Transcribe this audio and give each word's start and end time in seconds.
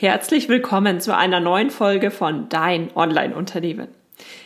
Herzlich 0.00 0.48
willkommen 0.48 1.00
zu 1.00 1.16
einer 1.16 1.40
neuen 1.40 1.70
Folge 1.70 2.12
von 2.12 2.48
Dein 2.48 2.90
Online-Unternehmen. 2.94 3.88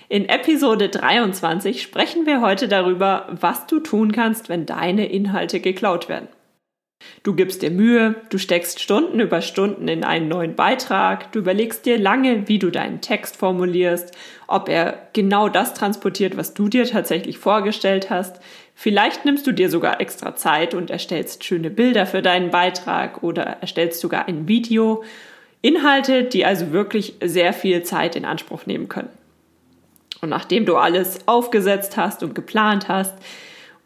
In 0.08 0.26
Episode 0.26 0.88
23 0.88 1.82
sprechen 1.82 2.24
wir 2.24 2.40
heute 2.40 2.68
darüber, 2.68 3.26
was 3.38 3.66
du 3.66 3.78
tun 3.78 4.12
kannst, 4.12 4.48
wenn 4.48 4.64
deine 4.64 5.12
Inhalte 5.12 5.60
geklaut 5.60 6.08
werden. 6.08 6.28
Du 7.22 7.34
gibst 7.34 7.60
dir 7.60 7.70
Mühe, 7.70 8.14
du 8.30 8.38
steckst 8.38 8.80
Stunden 8.80 9.20
über 9.20 9.42
Stunden 9.42 9.88
in 9.88 10.04
einen 10.04 10.28
neuen 10.28 10.54
Beitrag, 10.56 11.30
du 11.32 11.40
überlegst 11.40 11.84
dir 11.84 11.98
lange, 11.98 12.48
wie 12.48 12.58
du 12.58 12.70
deinen 12.70 13.02
Text 13.02 13.36
formulierst, 13.36 14.16
ob 14.48 14.70
er 14.70 15.08
genau 15.12 15.50
das 15.50 15.74
transportiert, 15.74 16.38
was 16.38 16.54
du 16.54 16.70
dir 16.70 16.86
tatsächlich 16.86 17.36
vorgestellt 17.36 18.08
hast. 18.08 18.40
Vielleicht 18.74 19.26
nimmst 19.26 19.46
du 19.46 19.52
dir 19.52 19.68
sogar 19.68 20.00
extra 20.00 20.34
Zeit 20.34 20.72
und 20.72 20.90
erstellst 20.90 21.44
schöne 21.44 21.68
Bilder 21.68 22.06
für 22.06 22.22
deinen 22.22 22.50
Beitrag 22.50 23.22
oder 23.22 23.42
erstellst 23.60 24.00
sogar 24.00 24.28
ein 24.28 24.48
Video 24.48 25.04
Inhalte, 25.62 26.24
die 26.24 26.44
also 26.44 26.72
wirklich 26.72 27.14
sehr 27.22 27.52
viel 27.52 27.84
Zeit 27.84 28.16
in 28.16 28.24
Anspruch 28.24 28.66
nehmen 28.66 28.88
können. 28.88 29.10
Und 30.20 30.28
nachdem 30.28 30.66
du 30.66 30.76
alles 30.76 31.26
aufgesetzt 31.26 31.96
hast 31.96 32.22
und 32.22 32.34
geplant 32.34 32.88
hast 32.88 33.14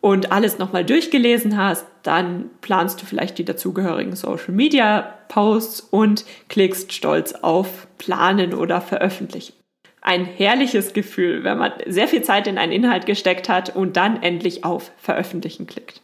und 0.00 0.32
alles 0.32 0.58
nochmal 0.58 0.84
durchgelesen 0.84 1.56
hast, 1.56 1.86
dann 2.02 2.50
planst 2.60 3.00
du 3.00 3.06
vielleicht 3.06 3.38
die 3.38 3.44
dazugehörigen 3.44 4.16
Social 4.16 4.52
Media 4.52 5.14
Posts 5.28 5.80
und 5.80 6.24
klickst 6.48 6.92
stolz 6.92 7.32
auf 7.32 7.86
Planen 7.98 8.54
oder 8.54 8.80
Veröffentlichen. 8.80 9.54
Ein 10.00 10.24
herrliches 10.24 10.92
Gefühl, 10.92 11.42
wenn 11.42 11.58
man 11.58 11.72
sehr 11.86 12.06
viel 12.06 12.22
Zeit 12.22 12.46
in 12.46 12.58
einen 12.58 12.72
Inhalt 12.72 13.06
gesteckt 13.06 13.48
hat 13.48 13.74
und 13.74 13.96
dann 13.96 14.22
endlich 14.22 14.64
auf 14.64 14.92
Veröffentlichen 14.98 15.66
klickt. 15.66 16.00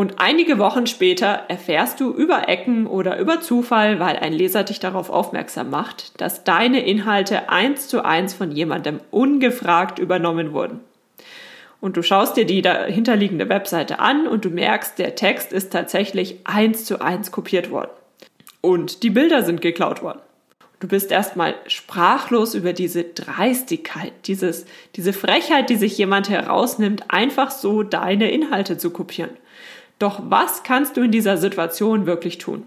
Und 0.00 0.14
einige 0.16 0.58
Wochen 0.58 0.86
später 0.86 1.42
erfährst 1.48 2.00
du 2.00 2.10
über 2.10 2.48
Ecken 2.48 2.86
oder 2.86 3.18
über 3.18 3.42
Zufall, 3.42 4.00
weil 4.00 4.16
ein 4.16 4.32
Leser 4.32 4.64
dich 4.64 4.80
darauf 4.80 5.10
aufmerksam 5.10 5.68
macht, 5.68 6.18
dass 6.22 6.42
deine 6.42 6.82
Inhalte 6.86 7.50
eins 7.50 7.86
zu 7.86 8.02
eins 8.02 8.32
von 8.32 8.50
jemandem 8.50 9.00
ungefragt 9.10 9.98
übernommen 9.98 10.54
wurden. 10.54 10.80
Und 11.82 11.98
du 11.98 12.02
schaust 12.02 12.38
dir 12.38 12.46
die 12.46 12.62
dahinterliegende 12.62 13.50
Webseite 13.50 13.98
an 13.98 14.26
und 14.26 14.46
du 14.46 14.48
merkst, 14.48 14.98
der 14.98 15.16
Text 15.16 15.52
ist 15.52 15.70
tatsächlich 15.70 16.38
eins 16.44 16.86
zu 16.86 17.02
eins 17.02 17.30
kopiert 17.30 17.70
worden. 17.70 17.90
Und 18.62 19.02
die 19.02 19.10
Bilder 19.10 19.42
sind 19.42 19.60
geklaut 19.60 20.02
worden. 20.02 20.20
Du 20.80 20.88
bist 20.88 21.12
erstmal 21.12 21.56
sprachlos 21.66 22.54
über 22.54 22.72
diese 22.72 23.04
Dreistigkeit, 23.04 24.14
dieses, 24.24 24.64
diese 24.96 25.12
Frechheit, 25.12 25.68
die 25.68 25.76
sich 25.76 25.98
jemand 25.98 26.30
herausnimmt, 26.30 27.04
einfach 27.08 27.50
so 27.50 27.82
deine 27.82 28.30
Inhalte 28.30 28.78
zu 28.78 28.88
kopieren. 28.88 29.36
Doch 30.00 30.18
was 30.24 30.62
kannst 30.62 30.96
du 30.96 31.02
in 31.02 31.10
dieser 31.10 31.36
Situation 31.36 32.06
wirklich 32.06 32.38
tun? 32.38 32.62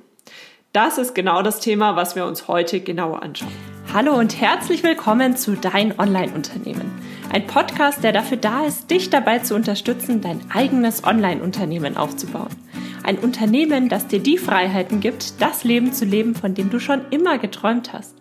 Das 0.72 1.00
ist 1.00 1.16
genau 1.16 1.42
das 1.42 1.60
Thema, 1.60 1.96
was 1.96 2.16
wir 2.16 2.28
uns 2.28 2.48
heute 2.48 2.80
genauer 2.80 3.24
anschauen. 3.24 3.52
Hallo 3.92 4.14
und 4.14 4.40
herzlich 4.40 4.84
willkommen 4.84 5.36
zu 5.36 5.56
Dein 5.56 6.00
Online-Unternehmen. 6.00 6.92
Ein 7.32 7.48
Podcast, 7.48 8.04
der 8.04 8.12
dafür 8.12 8.38
da 8.38 8.66
ist, 8.66 8.92
dich 8.92 9.10
dabei 9.10 9.40
zu 9.40 9.56
unterstützen, 9.56 10.22
dein 10.22 10.42
eigenes 10.54 11.04
Online-Unternehmen 11.06 11.98
aufzubauen. 11.98 12.56
Ein 13.02 13.18
Unternehmen, 13.18 13.90
das 13.90 14.06
dir 14.06 14.20
die 14.20 14.38
Freiheiten 14.38 15.00
gibt, 15.00 15.42
das 15.42 15.64
Leben 15.64 15.92
zu 15.92 16.06
leben, 16.06 16.36
von 16.36 16.54
dem 16.54 16.70
du 16.70 16.80
schon 16.80 17.02
immer 17.10 17.40
geträumt 17.40 17.94
hast. 17.94 18.14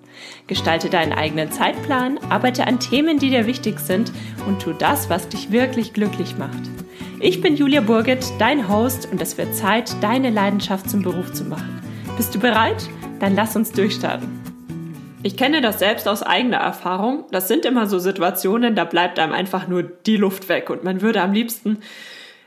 Gestalte 0.46 0.88
deinen 0.88 1.12
eigenen 1.12 1.52
Zeitplan, 1.52 2.18
arbeite 2.30 2.66
an 2.66 2.80
Themen, 2.80 3.18
die 3.18 3.28
dir 3.28 3.46
wichtig 3.46 3.78
sind 3.78 4.10
und 4.46 4.62
tu 4.62 4.72
das, 4.72 5.10
was 5.10 5.28
dich 5.28 5.52
wirklich 5.52 5.92
glücklich 5.92 6.38
macht. 6.38 6.70
Ich 7.24 7.40
bin 7.40 7.54
Julia 7.54 7.80
Burget, 7.80 8.26
dein 8.40 8.68
Host 8.68 9.08
und 9.12 9.22
es 9.22 9.38
wird 9.38 9.54
Zeit, 9.54 9.94
deine 10.02 10.30
Leidenschaft 10.30 10.90
zum 10.90 11.02
Beruf 11.02 11.32
zu 11.32 11.44
machen. 11.44 11.80
Bist 12.16 12.34
du 12.34 12.40
bereit? 12.40 12.88
Dann 13.20 13.36
lass 13.36 13.54
uns 13.54 13.70
durchstarten. 13.70 14.28
Ich 15.22 15.36
kenne 15.36 15.60
das 15.60 15.78
selbst 15.78 16.08
aus 16.08 16.24
eigener 16.24 16.56
Erfahrung. 16.56 17.26
Das 17.30 17.46
sind 17.46 17.64
immer 17.64 17.86
so 17.86 18.00
Situationen, 18.00 18.74
da 18.74 18.84
bleibt 18.84 19.20
einem 19.20 19.32
einfach 19.34 19.68
nur 19.68 19.84
die 19.84 20.16
Luft 20.16 20.48
weg 20.48 20.68
und 20.68 20.82
man 20.82 21.00
würde 21.00 21.22
am 21.22 21.32
liebsten 21.32 21.78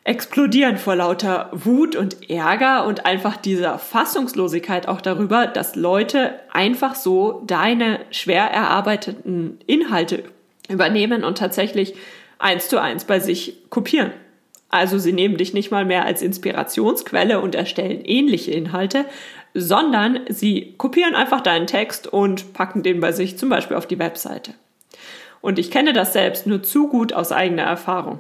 explodieren 0.04 0.76
vor 0.76 0.98
lauter 0.98 1.52
Wut 1.54 1.96
und 1.96 2.30
Ärger 2.30 2.86
und 2.86 3.06
einfach 3.06 3.38
dieser 3.38 3.80
Fassungslosigkeit 3.80 4.90
auch 4.90 5.00
darüber, 5.00 5.48
dass 5.48 5.78
Leute 5.78 6.34
einfach 6.52 6.96
so 6.96 7.44
deine 7.48 8.02
schwer 8.12 8.52
erarbeiteten 8.52 9.58
Inhalte 9.68 10.26
übernehmen 10.68 11.24
und 11.24 11.38
tatsächlich 11.38 11.96
eins 12.40 12.68
zu 12.68 12.82
eins 12.82 13.06
bei 13.06 13.22
sich 13.22 13.70
kopieren. 13.70 14.12
Also 14.76 15.00
sie 15.00 15.14
nehmen 15.14 15.38
dich 15.38 15.54
nicht 15.54 15.72
mal 15.72 15.86
mehr 15.86 16.04
als 16.04 16.22
Inspirationsquelle 16.22 17.40
und 17.40 17.56
erstellen 17.56 18.04
ähnliche 18.04 18.52
Inhalte, 18.52 19.06
sondern 19.54 20.20
sie 20.28 20.74
kopieren 20.78 21.16
einfach 21.16 21.40
deinen 21.40 21.66
Text 21.66 22.08
und 22.08 22.52
packen 22.52 22.84
den 22.84 23.00
bei 23.00 23.14
sich 23.14 23.38
zum 23.38 23.48
Beispiel 23.48 23.78
auf 23.78 23.88
die 23.88 24.00
Webseite. 24.00 24.54
Und 25.40 25.60
ich 25.60 25.72
kenne 25.72 25.94
das 25.94 26.12
selbst 26.12 26.46
nur 26.46 26.62
zu 26.62 26.90
gut 26.90 27.14
aus 27.14 27.32
eigener 27.32 27.64
Erfahrung. 27.64 28.20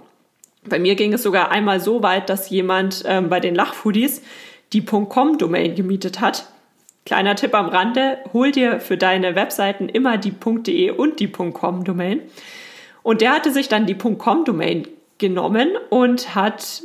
Bei 0.63 0.79
mir 0.79 0.95
ging 0.95 1.11
es 1.11 1.23
sogar 1.23 1.51
einmal 1.51 1.81
so 1.81 2.01
weit, 2.01 2.29
dass 2.29 2.49
jemand 2.49 3.03
ähm, 3.05 3.27
bei 3.27 3.41
den 3.41 3.53
Lachfoodies 3.53 4.21
die 4.71 4.85
.com-Domain 4.85 5.75
gemietet 5.75 6.21
hat. 6.21 6.47
Kleiner 7.05 7.35
Tipp 7.35 7.53
am 7.53 7.67
Rande, 7.67 8.19
hol 8.31 8.53
dir 8.53 8.79
für 8.79 8.95
deine 8.95 9.35
Webseiten 9.35 9.89
immer 9.89 10.17
die 10.17 10.31
.de 10.31 10.91
und 10.91 11.19
die 11.19 11.29
.com-Domain. 11.29 12.21
Und 13.03 13.19
der 13.19 13.33
hatte 13.33 13.51
sich 13.51 13.67
dann 13.67 13.85
die 13.85 13.95
.com-Domain 13.95 14.87
genommen 15.17 15.69
und 15.89 16.35
hat 16.35 16.81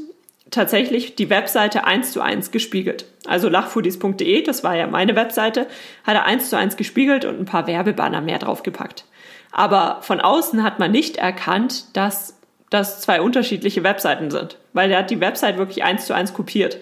tatsächlich 0.50 1.14
die 1.14 1.30
Webseite 1.30 1.84
eins 1.84 2.12
zu 2.12 2.20
eins 2.20 2.50
gespiegelt. 2.50 3.06
Also 3.26 3.48
lachfoodies.de, 3.48 4.42
das 4.42 4.64
war 4.64 4.76
ja 4.76 4.86
meine 4.86 5.14
Webseite, 5.16 5.66
hat 6.04 6.14
er 6.14 6.24
eins 6.24 6.50
zu 6.50 6.56
eins 6.56 6.76
gespiegelt 6.76 7.24
und 7.24 7.38
ein 7.38 7.44
paar 7.44 7.66
Werbebanner 7.66 8.20
mehr 8.20 8.38
draufgepackt. 8.38 9.04
Aber 9.52 9.98
von 10.02 10.20
außen 10.20 10.62
hat 10.62 10.78
man 10.78 10.90
nicht 10.90 11.16
erkannt, 11.16 11.84
dass 11.96 12.38
das 12.70 13.00
zwei 13.00 13.20
unterschiedliche 13.20 13.82
Webseiten 13.82 14.30
sind, 14.30 14.58
weil 14.72 14.90
er 14.90 15.00
hat 15.00 15.10
die 15.10 15.20
Website 15.20 15.58
wirklich 15.58 15.82
eins 15.82 16.06
zu 16.06 16.14
eins 16.14 16.32
kopiert, 16.32 16.78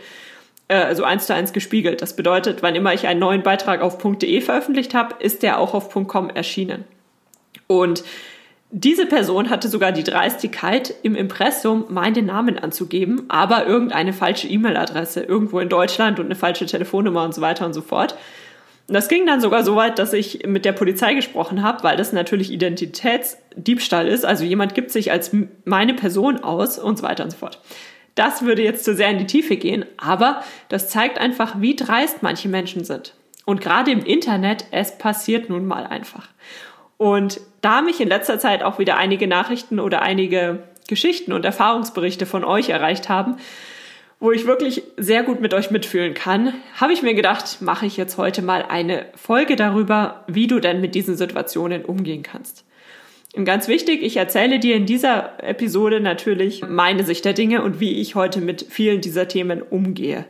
äh, 0.69 0.77
also 0.77 1.05
eins 1.05 1.27
zu 1.27 1.35
eins 1.35 1.53
gespiegelt. 1.53 2.03
Das 2.03 2.15
bedeutet, 2.15 2.63
wann 2.63 2.75
immer 2.75 2.93
ich 2.93 3.07
einen 3.07 3.21
neuen 3.21 3.43
Beitrag 3.43 3.81
auf 3.81 3.99
.de 3.99 4.41
veröffentlicht 4.41 4.95
habe, 4.95 5.17
ist 5.19 5.43
der 5.43 5.59
auch 5.59 5.75
auf 5.75 5.91
.com 5.91 6.29
erschienen. 6.29 6.85
Und 7.67 8.05
diese 8.71 9.07
Person 9.07 9.49
hatte 9.49 9.69
sogar 9.69 9.93
die 9.93 10.05
Dreistigkeit, 10.05 10.95
im 11.03 11.15
Impressum 11.15 11.87
meinen 11.89 12.27
Namen 12.27 12.59
anzugeben, 12.59 13.25
aber 13.29 13.67
irgendeine 13.67 14.13
falsche 14.13 14.47
E-Mail-Adresse 14.47 15.23
irgendwo 15.23 15.59
in 15.61 15.71
Deutschland 15.71 16.19
und 16.19 16.27
eine 16.27 16.35
falsche 16.35 16.67
Telefonnummer 16.67 17.25
und 17.25 17.35
so 17.35 17.41
weiter 17.41 17.65
und 17.65 17.73
so 17.73 17.81
fort. 17.81 18.15
Und 18.87 18.95
das 18.95 19.09
ging 19.09 19.27
dann 19.27 19.41
sogar 19.41 19.65
so 19.65 19.75
weit, 19.77 19.99
dass 19.99 20.13
ich 20.13 20.47
mit 20.47 20.65
der 20.65 20.73
Polizei 20.73 21.15
gesprochen 21.15 21.63
habe, 21.63 21.83
weil 21.83 21.97
das 21.97 22.13
natürlich 22.13 22.51
Identitätsdiebstahl 22.51 24.07
ist. 24.07 24.27
Also 24.27 24.45
jemand 24.45 24.75
gibt 24.75 24.91
sich 24.91 25.13
als 25.13 25.31
meine 25.65 25.95
Person 25.95 26.43
aus 26.43 26.79
und 26.79 26.99
so 26.99 27.05
weiter 27.05 27.25
und 27.25 27.31
so 27.31 27.39
fort. 27.39 27.61
Das 28.15 28.43
würde 28.43 28.63
jetzt 28.63 28.85
zu 28.85 28.95
sehr 28.95 29.11
in 29.11 29.19
die 29.19 29.27
Tiefe 29.27 29.57
gehen, 29.57 29.85
aber 29.97 30.43
das 30.69 30.89
zeigt 30.89 31.19
einfach, 31.19 31.61
wie 31.61 31.77
dreist 31.77 32.23
manche 32.23 32.49
Menschen 32.49 32.85
sind. 32.85 33.15
Und 33.45 33.61
gerade 33.61 33.91
im 33.93 34.05
Internet, 34.05 34.67
es 34.73 34.99
passiert 34.99 35.49
nun 35.49 35.67
mal 35.67 35.87
einfach. 35.87 36.29
Und 36.99 37.41
da 37.63 37.81
mich 37.81 38.01
in 38.01 38.09
letzter 38.09 38.39
Zeit 38.39 38.63
auch 38.63 38.79
wieder 38.79 38.97
einige 38.99 39.27
Nachrichten 39.27 39.81
oder 39.81 40.03
einige 40.03 40.65
Geschichten 40.89 41.33
und 41.33 41.45
Erfahrungsberichte 41.45 42.27
von 42.27 42.45
euch 42.45 42.69
erreicht 42.69 43.09
haben, 43.09 43.37
wo 44.21 44.33
ich 44.33 44.47
wirklich 44.47 44.83
sehr 44.97 45.23
gut 45.23 45.41
mit 45.41 45.55
euch 45.55 45.71
mitfühlen 45.71 46.13
kann, 46.13 46.53
habe 46.75 46.93
ich 46.93 47.03
mir 47.03 47.15
gedacht, 47.15 47.59
mache 47.63 47.87
ich 47.87 47.97
jetzt 47.97 48.19
heute 48.19 48.43
mal 48.43 48.65
eine 48.69 49.07
Folge 49.15 49.55
darüber, 49.55 50.25
wie 50.27 50.49
du 50.49 50.59
denn 50.59 50.81
mit 50.81 50.97
diesen 50.97 51.17
Situationen 51.17 51.85
umgehen 51.85 52.25
kannst. 52.25 52.65
Und 53.37 53.45
ganz 53.45 53.69
wichtig, 53.69 54.03
ich 54.03 54.17
erzähle 54.17 54.59
dir 54.59 54.75
in 54.75 54.87
dieser 54.87 55.41
Episode 55.45 56.01
natürlich 56.01 56.67
meine 56.67 57.05
Sicht 57.05 57.25
der 57.25 57.35
Dinge 57.35 57.63
und 57.63 57.79
wie 57.79 58.01
ich 58.01 58.17
heute 58.17 58.41
mit 58.41 58.67
vielen 58.69 59.01
dieser 59.01 59.29
Themen 59.29 59.63
umgehe. 59.63 60.25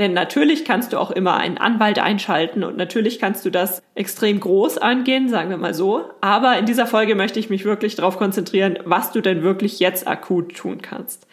Denn 0.00 0.14
natürlich 0.14 0.64
kannst 0.64 0.94
du 0.94 0.98
auch 0.98 1.10
immer 1.10 1.36
einen 1.36 1.58
Anwalt 1.58 1.98
einschalten 1.98 2.64
und 2.64 2.78
natürlich 2.78 3.18
kannst 3.18 3.44
du 3.44 3.50
das 3.50 3.82
extrem 3.94 4.40
groß 4.40 4.78
angehen, 4.78 5.28
sagen 5.28 5.50
wir 5.50 5.58
mal 5.58 5.74
so. 5.74 6.04
Aber 6.22 6.56
in 6.56 6.64
dieser 6.64 6.86
Folge 6.86 7.14
möchte 7.14 7.38
ich 7.38 7.50
mich 7.50 7.66
wirklich 7.66 7.96
darauf 7.96 8.16
konzentrieren, 8.16 8.78
was 8.86 9.12
du 9.12 9.20
denn 9.20 9.42
wirklich 9.42 9.78
jetzt 9.78 10.08
akut 10.08 10.56
tun 10.56 10.80
kannst. 10.80 11.26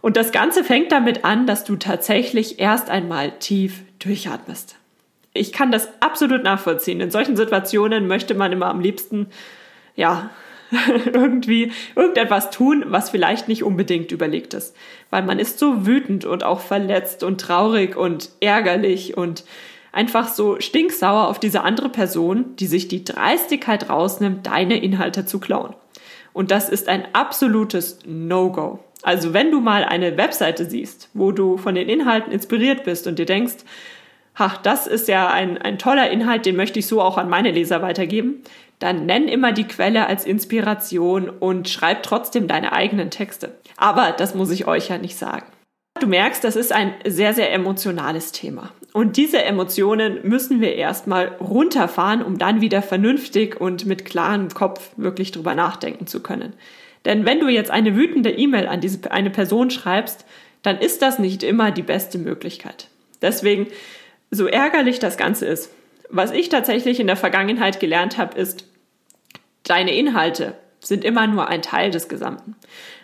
Und 0.00 0.16
das 0.16 0.30
Ganze 0.30 0.62
fängt 0.62 0.92
damit 0.92 1.24
an, 1.24 1.48
dass 1.48 1.64
du 1.64 1.74
tatsächlich 1.74 2.60
erst 2.60 2.88
einmal 2.88 3.32
tief 3.40 3.82
durchatmest. 3.98 4.76
Ich 5.34 5.52
kann 5.52 5.72
das 5.72 5.88
absolut 5.98 6.44
nachvollziehen. 6.44 7.00
In 7.00 7.10
solchen 7.10 7.34
Situationen 7.34 8.06
möchte 8.06 8.36
man 8.36 8.52
immer 8.52 8.66
am 8.66 8.78
liebsten, 8.78 9.26
ja, 9.96 10.30
irgendwie 11.06 11.72
irgendetwas 11.96 12.50
tun, 12.50 12.84
was 12.88 13.10
vielleicht 13.10 13.48
nicht 13.48 13.62
unbedingt 13.62 14.12
überlegt 14.12 14.54
ist. 14.54 14.76
Weil 15.10 15.22
man 15.22 15.38
ist 15.38 15.58
so 15.58 15.86
wütend 15.86 16.24
und 16.24 16.44
auch 16.44 16.60
verletzt 16.60 17.22
und 17.22 17.40
traurig 17.40 17.96
und 17.96 18.30
ärgerlich 18.40 19.16
und 19.16 19.44
einfach 19.92 20.28
so 20.28 20.60
stinksauer 20.60 21.28
auf 21.28 21.40
diese 21.40 21.62
andere 21.62 21.88
Person, 21.88 22.56
die 22.56 22.66
sich 22.66 22.88
die 22.88 23.04
Dreistigkeit 23.04 23.88
rausnimmt, 23.88 24.46
deine 24.46 24.82
Inhalte 24.82 25.24
zu 25.24 25.40
klauen. 25.40 25.74
Und 26.32 26.50
das 26.50 26.68
ist 26.68 26.88
ein 26.88 27.06
absolutes 27.14 28.00
No-Go. 28.06 28.78
Also 29.02 29.32
wenn 29.32 29.50
du 29.50 29.60
mal 29.60 29.84
eine 29.84 30.16
Webseite 30.16 30.66
siehst, 30.66 31.08
wo 31.14 31.32
du 31.32 31.56
von 31.56 31.74
den 31.74 31.88
Inhalten 31.88 32.32
inspiriert 32.32 32.84
bist 32.84 33.06
und 33.06 33.18
dir 33.18 33.26
denkst, 33.26 33.54
ach, 34.34 34.58
das 34.58 34.86
ist 34.86 35.08
ja 35.08 35.28
ein, 35.28 35.58
ein 35.58 35.78
toller 35.78 36.10
Inhalt, 36.10 36.46
den 36.46 36.56
möchte 36.56 36.78
ich 36.78 36.86
so 36.86 37.00
auch 37.00 37.18
an 37.18 37.28
meine 37.28 37.50
Leser 37.50 37.82
weitergeben, 37.82 38.42
dann 38.78 39.06
nenn 39.06 39.28
immer 39.28 39.52
die 39.52 39.66
Quelle 39.66 40.06
als 40.06 40.24
Inspiration 40.24 41.28
und 41.28 41.68
schreib 41.68 42.02
trotzdem 42.02 42.46
deine 42.46 42.72
eigenen 42.72 43.10
Texte. 43.10 43.54
Aber 43.76 44.12
das 44.12 44.34
muss 44.34 44.50
ich 44.50 44.66
euch 44.66 44.88
ja 44.88 44.98
nicht 44.98 45.16
sagen. 45.16 45.46
Du 46.00 46.06
merkst, 46.06 46.44
das 46.44 46.54
ist 46.54 46.72
ein 46.72 46.94
sehr, 47.04 47.34
sehr 47.34 47.52
emotionales 47.52 48.30
Thema. 48.30 48.72
Und 48.92 49.16
diese 49.16 49.42
Emotionen 49.42 50.20
müssen 50.22 50.60
wir 50.60 50.74
erstmal 50.74 51.28
runterfahren, 51.40 52.22
um 52.22 52.38
dann 52.38 52.60
wieder 52.60 52.82
vernünftig 52.82 53.60
und 53.60 53.84
mit 53.84 54.04
klarem 54.04 54.48
Kopf 54.48 54.90
wirklich 54.96 55.32
drüber 55.32 55.54
nachdenken 55.54 56.06
zu 56.06 56.22
können. 56.22 56.54
Denn 57.04 57.26
wenn 57.26 57.40
du 57.40 57.48
jetzt 57.48 57.70
eine 57.70 57.96
wütende 57.96 58.30
E-Mail 58.30 58.68
an 58.68 58.80
diese, 58.80 59.10
eine 59.10 59.30
Person 59.30 59.70
schreibst, 59.70 60.24
dann 60.62 60.78
ist 60.78 61.02
das 61.02 61.18
nicht 61.18 61.42
immer 61.42 61.70
die 61.70 61.82
beste 61.82 62.18
Möglichkeit. 62.18 62.88
Deswegen, 63.22 63.66
so 64.30 64.46
ärgerlich 64.46 64.98
das 64.98 65.16
Ganze 65.16 65.46
ist, 65.46 65.72
was 66.10 66.30
ich 66.30 66.48
tatsächlich 66.48 67.00
in 67.00 67.06
der 67.06 67.16
Vergangenheit 67.16 67.80
gelernt 67.80 68.18
habe, 68.18 68.38
ist, 68.38 68.67
deine 69.68 69.94
Inhalte 69.94 70.54
sind 70.80 71.04
immer 71.04 71.26
nur 71.26 71.48
ein 71.48 71.62
Teil 71.62 71.90
des 71.90 72.08
Gesamten. 72.08 72.56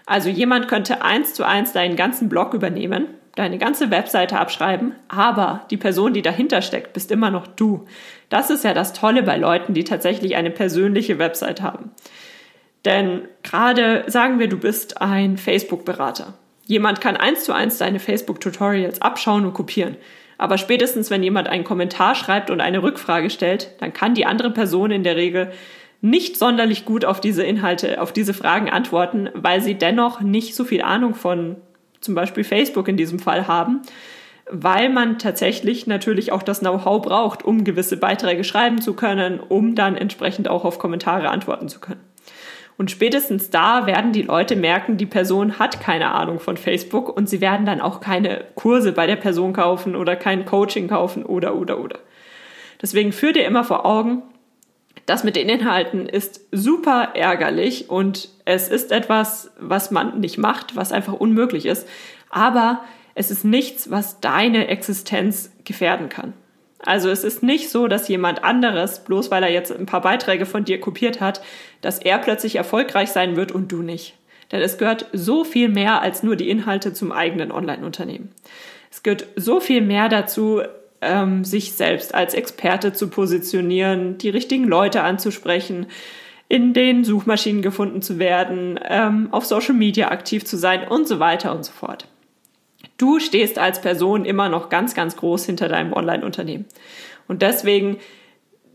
Also 0.06 0.28
jemand 0.28 0.68
könnte 0.68 1.02
eins 1.02 1.34
zu 1.34 1.44
eins 1.44 1.72
deinen 1.72 1.96
ganzen 1.96 2.28
Blog 2.28 2.54
übernehmen, 2.54 3.06
deine 3.36 3.58
ganze 3.58 3.90
Webseite 3.90 4.38
abschreiben, 4.38 4.94
aber 5.08 5.66
die 5.70 5.76
Person, 5.76 6.12
die 6.12 6.22
dahinter 6.22 6.62
steckt, 6.62 6.92
bist 6.92 7.10
immer 7.10 7.30
noch 7.30 7.46
du. 7.46 7.86
Das 8.28 8.50
ist 8.50 8.64
ja 8.64 8.74
das 8.74 8.92
Tolle 8.92 9.22
bei 9.22 9.36
Leuten, 9.36 9.74
die 9.74 9.84
tatsächlich 9.84 10.36
eine 10.36 10.50
persönliche 10.50 11.18
Website 11.18 11.62
haben. 11.62 11.90
Denn 12.84 13.22
gerade 13.42 14.04
sagen 14.06 14.38
wir, 14.38 14.48
du 14.48 14.58
bist 14.58 15.00
ein 15.00 15.36
Facebook-Berater. 15.36 16.34
Jemand 16.66 17.00
kann 17.00 17.16
eins 17.16 17.44
zu 17.44 17.52
eins 17.52 17.78
deine 17.78 17.98
Facebook-Tutorials 17.98 19.02
abschauen 19.02 19.46
und 19.46 19.54
kopieren. 19.54 19.96
Aber 20.38 20.58
spätestens, 20.58 21.10
wenn 21.10 21.22
jemand 21.22 21.48
einen 21.48 21.64
Kommentar 21.64 22.14
schreibt 22.14 22.50
und 22.50 22.60
eine 22.60 22.82
Rückfrage 22.82 23.30
stellt, 23.30 23.70
dann 23.80 23.92
kann 23.92 24.14
die 24.14 24.26
andere 24.26 24.50
Person 24.50 24.90
in 24.90 25.02
der 25.02 25.16
Regel 25.16 25.52
nicht 26.04 26.36
sonderlich 26.36 26.84
gut 26.84 27.06
auf 27.06 27.18
diese 27.18 27.44
Inhalte, 27.44 27.98
auf 27.98 28.12
diese 28.12 28.34
Fragen 28.34 28.68
antworten, 28.68 29.30
weil 29.32 29.62
sie 29.62 29.74
dennoch 29.74 30.20
nicht 30.20 30.54
so 30.54 30.64
viel 30.64 30.82
Ahnung 30.82 31.14
von 31.14 31.56
zum 32.02 32.14
Beispiel 32.14 32.44
Facebook 32.44 32.88
in 32.88 32.98
diesem 32.98 33.18
Fall 33.18 33.48
haben, 33.48 33.80
weil 34.50 34.90
man 34.90 35.18
tatsächlich 35.18 35.86
natürlich 35.86 36.30
auch 36.30 36.42
das 36.42 36.60
Know-how 36.60 37.00
braucht, 37.00 37.42
um 37.42 37.64
gewisse 37.64 37.96
Beiträge 37.96 38.44
schreiben 38.44 38.82
zu 38.82 38.92
können, 38.92 39.40
um 39.40 39.74
dann 39.74 39.96
entsprechend 39.96 40.46
auch 40.46 40.66
auf 40.66 40.78
Kommentare 40.78 41.30
antworten 41.30 41.70
zu 41.70 41.80
können. 41.80 42.02
Und 42.76 42.90
spätestens 42.90 43.48
da 43.48 43.86
werden 43.86 44.12
die 44.12 44.22
Leute 44.22 44.56
merken, 44.56 44.98
die 44.98 45.06
Person 45.06 45.58
hat 45.58 45.80
keine 45.80 46.10
Ahnung 46.10 46.38
von 46.38 46.58
Facebook 46.58 47.16
und 47.16 47.30
sie 47.30 47.40
werden 47.40 47.64
dann 47.64 47.80
auch 47.80 48.00
keine 48.00 48.44
Kurse 48.56 48.92
bei 48.92 49.06
der 49.06 49.16
Person 49.16 49.54
kaufen 49.54 49.96
oder 49.96 50.16
kein 50.16 50.44
Coaching 50.44 50.86
kaufen 50.86 51.24
oder, 51.24 51.54
oder, 51.54 51.80
oder. 51.80 52.00
Deswegen 52.82 53.12
führ 53.12 53.32
dir 53.32 53.46
immer 53.46 53.64
vor 53.64 53.86
Augen, 53.86 54.22
das 55.06 55.24
mit 55.24 55.36
den 55.36 55.48
Inhalten 55.48 56.06
ist 56.08 56.40
super 56.50 57.10
ärgerlich 57.14 57.90
und 57.90 58.30
es 58.44 58.68
ist 58.68 58.90
etwas, 58.92 59.52
was 59.58 59.90
man 59.90 60.20
nicht 60.20 60.38
macht, 60.38 60.76
was 60.76 60.92
einfach 60.92 61.12
unmöglich 61.12 61.66
ist. 61.66 61.86
Aber 62.30 62.84
es 63.14 63.30
ist 63.30 63.44
nichts, 63.44 63.90
was 63.90 64.20
deine 64.20 64.68
Existenz 64.68 65.52
gefährden 65.64 66.08
kann. 66.08 66.32
Also 66.86 67.08
es 67.08 67.24
ist 67.24 67.42
nicht 67.42 67.70
so, 67.70 67.86
dass 67.86 68.08
jemand 68.08 68.44
anderes, 68.44 69.04
bloß 69.04 69.30
weil 69.30 69.42
er 69.42 69.50
jetzt 69.50 69.72
ein 69.72 69.86
paar 69.86 70.02
Beiträge 70.02 70.46
von 70.46 70.64
dir 70.64 70.80
kopiert 70.80 71.20
hat, 71.20 71.40
dass 71.80 71.98
er 71.98 72.18
plötzlich 72.18 72.56
erfolgreich 72.56 73.10
sein 73.10 73.36
wird 73.36 73.52
und 73.52 73.72
du 73.72 73.82
nicht. 73.82 74.14
Denn 74.52 74.60
es 74.60 74.76
gehört 74.76 75.06
so 75.12 75.44
viel 75.44 75.68
mehr 75.68 76.02
als 76.02 76.22
nur 76.22 76.36
die 76.36 76.50
Inhalte 76.50 76.92
zum 76.92 77.12
eigenen 77.12 77.50
Online-Unternehmen. 77.50 78.32
Es 78.90 79.02
gehört 79.02 79.26
so 79.36 79.60
viel 79.60 79.80
mehr 79.80 80.08
dazu, 80.08 80.62
ähm, 81.04 81.44
sich 81.44 81.72
selbst 81.72 82.14
als 82.14 82.34
Experte 82.34 82.92
zu 82.92 83.08
positionieren, 83.08 84.18
die 84.18 84.30
richtigen 84.30 84.64
Leute 84.64 85.02
anzusprechen, 85.02 85.86
in 86.48 86.74
den 86.74 87.04
Suchmaschinen 87.04 87.62
gefunden 87.62 88.02
zu 88.02 88.18
werden, 88.18 88.78
ähm, 88.88 89.28
auf 89.30 89.46
Social 89.46 89.74
Media 89.74 90.10
aktiv 90.10 90.44
zu 90.44 90.56
sein 90.56 90.86
und 90.86 91.08
so 91.08 91.18
weiter 91.18 91.54
und 91.54 91.64
so 91.64 91.72
fort. 91.72 92.06
Du 92.96 93.18
stehst 93.18 93.58
als 93.58 93.80
Person 93.80 94.24
immer 94.24 94.48
noch 94.48 94.68
ganz, 94.68 94.94
ganz 94.94 95.16
groß 95.16 95.46
hinter 95.46 95.68
deinem 95.68 95.92
Online-Unternehmen. 95.92 96.66
Und 97.26 97.42
deswegen, 97.42 97.98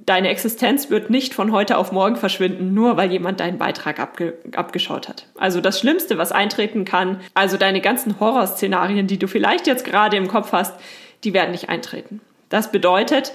deine 0.06 0.30
Existenz 0.30 0.90
wird 0.90 1.10
nicht 1.10 1.34
von 1.34 1.52
heute 1.52 1.78
auf 1.78 1.92
morgen 1.92 2.16
verschwinden, 2.16 2.74
nur 2.74 2.98
weil 2.98 3.12
jemand 3.12 3.40
deinen 3.40 3.58
Beitrag 3.58 4.00
abge 4.00 4.34
abgeschaut 4.56 5.08
hat. 5.08 5.28
Also 5.38 5.62
das 5.62 5.80
Schlimmste, 5.80 6.18
was 6.18 6.32
eintreten 6.32 6.84
kann, 6.84 7.22
also 7.34 7.58
deine 7.58 7.80
ganzen 7.80 8.20
Horrorszenarien, 8.20 9.08
die 9.08 9.20
du 9.20 9.28
vielleicht 9.28 9.68
jetzt 9.68 9.86
gerade 9.86 10.18
im 10.18 10.28
Kopf 10.28 10.52
hast, 10.52 10.80
die 11.24 11.34
werden 11.34 11.52
nicht 11.52 11.70
eintreten. 11.70 12.22
Das 12.50 12.72
bedeutet, 12.72 13.34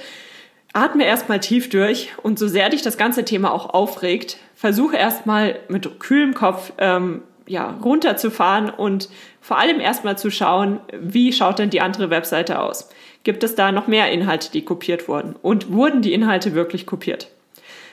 atme 0.72 1.04
erstmal 1.04 1.40
tief 1.40 1.68
durch 1.68 2.12
und 2.22 2.38
so 2.38 2.48
sehr 2.48 2.68
dich 2.68 2.82
das 2.82 2.96
ganze 2.96 3.24
Thema 3.24 3.52
auch 3.52 3.70
aufregt, 3.70 4.38
versuche 4.54 4.96
erstmal 4.96 5.58
mit 5.68 6.00
kühlem 6.00 6.34
Kopf 6.34 6.72
ähm, 6.78 7.22
ja, 7.46 7.78
runterzufahren 7.82 8.70
und 8.70 9.08
vor 9.40 9.58
allem 9.58 9.80
erstmal 9.80 10.18
zu 10.18 10.30
schauen, 10.30 10.80
wie 10.92 11.32
schaut 11.32 11.58
denn 11.58 11.70
die 11.70 11.80
andere 11.80 12.10
Webseite 12.10 12.60
aus? 12.60 12.88
Gibt 13.22 13.44
es 13.44 13.54
da 13.54 13.72
noch 13.72 13.86
mehr 13.86 14.10
Inhalte, 14.10 14.50
die 14.50 14.64
kopiert 14.64 15.08
wurden? 15.08 15.36
Und 15.40 15.72
wurden 15.72 16.02
die 16.02 16.12
Inhalte 16.12 16.54
wirklich 16.54 16.86
kopiert? 16.86 17.28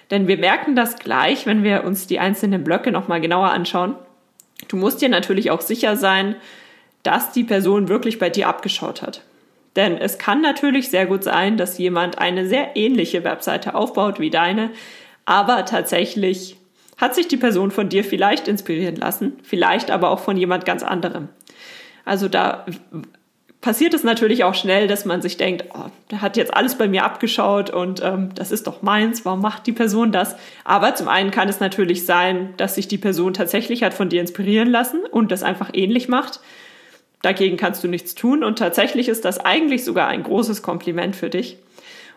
Denn 0.09 0.27
wir 0.27 0.37
merken 0.37 0.75
das 0.75 0.97
gleich, 0.97 1.45
wenn 1.45 1.63
wir 1.63 1.83
uns 1.83 2.07
die 2.07 2.19
einzelnen 2.19 2.63
Blöcke 2.63 2.91
nochmal 2.91 3.21
genauer 3.21 3.51
anschauen. 3.51 3.95
Du 4.67 4.75
musst 4.75 5.01
dir 5.01 5.09
natürlich 5.09 5.51
auch 5.51 5.61
sicher 5.61 5.95
sein, 5.95 6.35
dass 7.03 7.31
die 7.31 7.43
Person 7.43 7.87
wirklich 7.87 8.19
bei 8.19 8.29
dir 8.29 8.47
abgeschaut 8.47 9.01
hat. 9.01 9.21
Denn 9.75 9.97
es 9.97 10.17
kann 10.17 10.41
natürlich 10.41 10.89
sehr 10.89 11.05
gut 11.05 11.23
sein, 11.23 11.57
dass 11.57 11.77
jemand 11.77 12.19
eine 12.19 12.47
sehr 12.47 12.75
ähnliche 12.75 13.23
Webseite 13.23 13.75
aufbaut 13.75 14.19
wie 14.19 14.29
deine, 14.29 14.71
aber 15.25 15.65
tatsächlich 15.65 16.57
hat 16.97 17.15
sich 17.15 17.27
die 17.27 17.37
Person 17.37 17.71
von 17.71 17.89
dir 17.89 18.03
vielleicht 18.03 18.47
inspirieren 18.47 18.95
lassen, 18.95 19.33
vielleicht 19.43 19.89
aber 19.89 20.11
auch 20.11 20.19
von 20.19 20.37
jemand 20.37 20.65
ganz 20.65 20.83
anderem. 20.83 21.29
Also 22.05 22.27
da 22.27 22.65
passiert 23.61 23.93
es 23.93 24.03
natürlich 24.03 24.43
auch 24.43 24.55
schnell, 24.55 24.87
dass 24.87 25.05
man 25.05 25.21
sich 25.21 25.37
denkt, 25.37 25.65
oh, 25.73 25.85
der 26.09 26.21
hat 26.21 26.35
jetzt 26.35 26.53
alles 26.53 26.75
bei 26.75 26.87
mir 26.87 27.03
abgeschaut 27.03 27.69
und 27.69 28.03
ähm, 28.03 28.29
das 28.35 28.51
ist 28.51 28.67
doch 28.67 28.81
meins, 28.81 29.23
warum 29.23 29.41
macht 29.41 29.67
die 29.67 29.71
Person 29.71 30.11
das? 30.11 30.35
Aber 30.63 30.95
zum 30.95 31.07
einen 31.07 31.31
kann 31.31 31.47
es 31.47 31.59
natürlich 31.59 32.05
sein, 32.05 32.55
dass 32.57 32.75
sich 32.75 32.87
die 32.87 32.97
Person 32.97 33.33
tatsächlich 33.33 33.83
hat 33.83 33.93
von 33.93 34.09
dir 34.09 34.19
inspirieren 34.19 34.69
lassen 34.69 35.01
und 35.09 35.31
das 35.31 35.43
einfach 35.43 35.69
ähnlich 35.73 36.09
macht. 36.09 36.39
Dagegen 37.21 37.57
kannst 37.57 37.83
du 37.83 37.87
nichts 37.87 38.15
tun 38.15 38.43
und 38.43 38.57
tatsächlich 38.57 39.07
ist 39.07 39.25
das 39.25 39.39
eigentlich 39.39 39.83
sogar 39.83 40.07
ein 40.07 40.23
großes 40.23 40.61
Kompliment 40.63 41.15
für 41.15 41.29
dich. 41.29 41.57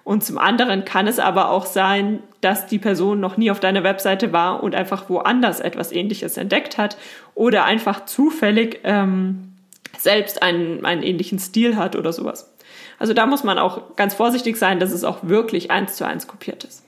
Und 0.02 0.22
zum 0.22 0.36
anderen 0.36 0.84
kann 0.84 1.06
es 1.06 1.18
aber 1.18 1.50
auch 1.50 1.64
sein, 1.64 2.22
dass 2.42 2.66
die 2.66 2.78
Person 2.78 3.20
noch 3.20 3.38
nie 3.38 3.50
auf 3.50 3.60
deiner 3.60 3.84
Webseite 3.84 4.32
war 4.32 4.62
und 4.62 4.74
einfach 4.74 5.08
woanders 5.08 5.60
etwas 5.60 5.92
Ähnliches 5.92 6.36
entdeckt 6.36 6.76
hat 6.76 6.98
oder 7.34 7.64
einfach 7.64 8.04
zufällig 8.04 8.80
ähm, 8.84 9.54
selbst 9.98 10.42
einen, 10.42 10.84
einen 10.84 11.02
ähnlichen 11.02 11.38
Stil 11.38 11.76
hat 11.76 11.96
oder 11.96 12.12
sowas. 12.12 12.52
Also 12.98 13.14
da 13.14 13.26
muss 13.26 13.44
man 13.44 13.58
auch 13.58 13.96
ganz 13.96 14.14
vorsichtig 14.14 14.56
sein, 14.56 14.78
dass 14.78 14.92
es 14.92 15.04
auch 15.04 15.18
wirklich 15.22 15.70
eins 15.70 15.96
zu 15.96 16.06
eins 16.06 16.26
kopiert 16.26 16.64
ist. 16.64 16.83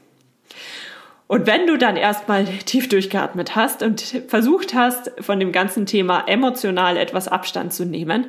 Und 1.28 1.46
wenn 1.46 1.66
du 1.66 1.76
dann 1.76 1.96
erstmal 1.96 2.44
tief 2.44 2.88
durchgeatmet 2.88 3.56
hast 3.56 3.82
und 3.82 4.00
versucht 4.28 4.74
hast, 4.74 5.10
von 5.20 5.40
dem 5.40 5.50
ganzen 5.50 5.86
Thema 5.86 6.24
emotional 6.26 6.96
etwas 6.96 7.26
Abstand 7.26 7.72
zu 7.72 7.84
nehmen, 7.84 8.26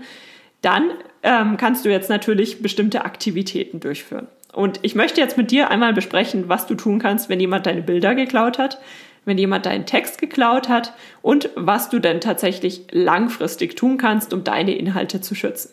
dann 0.62 0.92
ähm, 1.22 1.58
kannst 1.58 1.86
du 1.86 1.89
jetzt 1.89 2.10
natürlich 2.10 2.62
bestimmte 2.62 3.06
Aktivitäten 3.06 3.80
durchführen. 3.80 4.27
Und 4.54 4.80
ich 4.82 4.96
möchte 4.96 5.22
jetzt 5.22 5.38
mit 5.38 5.51
dir 5.51 5.70
einmal 5.70 5.94
besprechen, 5.94 6.50
was 6.50 6.66
du 6.66 6.74
tun 6.74 6.98
kannst, 6.98 7.30
wenn 7.30 7.39
jemand 7.39 7.68
deine 7.68 7.84
Bilder 7.84 8.16
geklaut 8.16 8.58
hat, 8.58 8.80
wenn 9.25 9.38
jemand 9.38 9.68
deinen 9.68 9.86
Text 9.86 10.20
geklaut 10.20 10.68
hat 10.68 10.94
und 11.22 11.51
was 11.56 11.89
du 11.89 12.00
denn 12.00 12.22
tatsächlich 12.22 12.86
langfristig 12.92 13.75
tun 13.75 13.98
kannst, 13.98 14.34
um 14.34 14.44
deine 14.44 14.75
Inhalte 14.75 15.22
zu 15.22 15.36
schützen. 15.36 15.72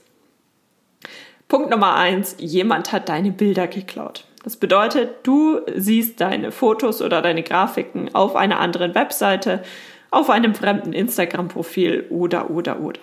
Punkt 1.48 1.70
Nummer 1.70 1.94
eins, 1.94 2.36
jemand 2.38 2.92
hat 2.92 3.08
deine 3.08 3.30
Bilder 3.30 3.66
geklaut. 3.68 4.26
Das 4.44 4.56
bedeutet, 4.56 5.08
du 5.22 5.60
siehst 5.74 6.20
deine 6.20 6.52
Fotos 6.52 7.00
oder 7.00 7.22
deine 7.22 7.42
Grafiken 7.42 8.14
auf 8.14 8.36
einer 8.36 8.60
anderen 8.60 8.94
Webseite, 8.94 9.62
auf 10.10 10.28
einem 10.28 10.54
fremden 10.54 10.92
Instagram-Profil 10.92 12.06
oder, 12.10 12.50
oder, 12.50 12.78
oder. 12.80 13.00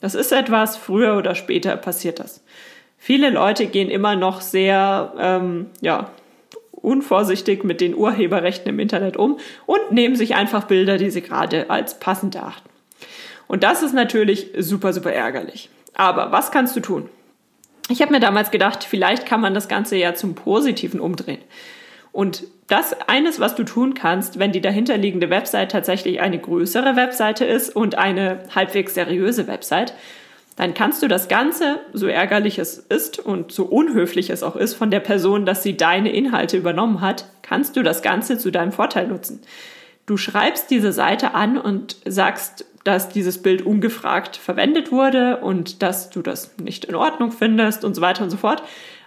Das 0.00 0.14
ist 0.14 0.32
etwas, 0.32 0.76
früher 0.78 1.16
oder 1.18 1.34
später 1.34 1.76
passiert 1.76 2.20
das. 2.20 2.42
Viele 2.96 3.28
Leute 3.30 3.66
gehen 3.66 3.90
immer 3.90 4.16
noch 4.16 4.40
sehr, 4.40 5.12
ähm, 5.18 5.66
ja, 5.82 6.10
unvorsichtig 6.72 7.64
mit 7.64 7.80
den 7.80 7.94
Urheberrechten 7.94 8.68
im 8.70 8.78
Internet 8.78 9.16
um 9.16 9.38
und 9.66 9.92
nehmen 9.92 10.16
sich 10.16 10.36
einfach 10.36 10.64
Bilder, 10.64 10.96
die 10.96 11.10
sie 11.10 11.22
gerade 11.22 11.68
als 11.68 11.98
passend 12.00 12.34
erachten. 12.34 12.70
Und 13.46 13.62
das 13.62 13.82
ist 13.82 13.94
natürlich 13.94 14.48
super, 14.58 14.92
super 14.92 15.12
ärgerlich. 15.12 15.68
Aber 15.94 16.32
was 16.32 16.50
kannst 16.50 16.76
du 16.76 16.80
tun? 16.80 17.10
Ich 17.88 18.02
habe 18.02 18.12
mir 18.12 18.20
damals 18.20 18.50
gedacht, 18.50 18.84
vielleicht 18.84 19.24
kann 19.24 19.40
man 19.40 19.54
das 19.54 19.68
Ganze 19.68 19.96
ja 19.96 20.14
zum 20.14 20.34
Positiven 20.34 21.00
umdrehen. 21.00 21.40
Und 22.12 22.44
das 22.66 22.94
eines, 23.08 23.40
was 23.40 23.54
du 23.54 23.64
tun 23.64 23.94
kannst, 23.94 24.38
wenn 24.38 24.52
die 24.52 24.60
dahinterliegende 24.60 25.30
Website 25.30 25.70
tatsächlich 25.70 26.20
eine 26.20 26.38
größere 26.38 26.96
Webseite 26.96 27.44
ist 27.44 27.74
und 27.74 27.96
eine 27.96 28.40
halbwegs 28.54 28.94
seriöse 28.94 29.46
Website, 29.46 29.94
dann 30.56 30.74
kannst 30.74 31.02
du 31.02 31.08
das 31.08 31.28
Ganze, 31.28 31.80
so 31.92 32.08
ärgerlich 32.08 32.58
es 32.58 32.78
ist 32.78 33.20
und 33.20 33.52
so 33.52 33.64
unhöflich 33.64 34.28
es 34.28 34.42
auch 34.42 34.56
ist 34.56 34.74
von 34.74 34.90
der 34.90 35.00
Person, 35.00 35.46
dass 35.46 35.62
sie 35.62 35.76
deine 35.76 36.12
Inhalte 36.12 36.56
übernommen 36.56 37.00
hat, 37.00 37.26
kannst 37.42 37.76
du 37.76 37.82
das 37.82 38.02
Ganze 38.02 38.38
zu 38.38 38.50
deinem 38.50 38.72
Vorteil 38.72 39.06
nutzen. 39.06 39.40
Du 40.04 40.16
schreibst 40.16 40.70
diese 40.70 40.92
Seite 40.92 41.34
an 41.34 41.58
und 41.58 41.96
sagst, 42.04 42.66
dass 42.88 43.10
dieses 43.10 43.42
Bild 43.42 43.66
ungefragt 43.66 44.38
verwendet 44.38 44.90
wurde 44.90 45.36
und 45.36 45.82
dass 45.82 46.08
du 46.08 46.22
das 46.22 46.56
nicht 46.56 46.86
in 46.86 46.94
Ordnung 46.94 47.32
findest 47.32 47.84
und 47.84 47.94
so 47.94 48.00
weiter 48.00 48.24
und 48.24 48.30
so 48.30 48.38
fort. 48.38 48.62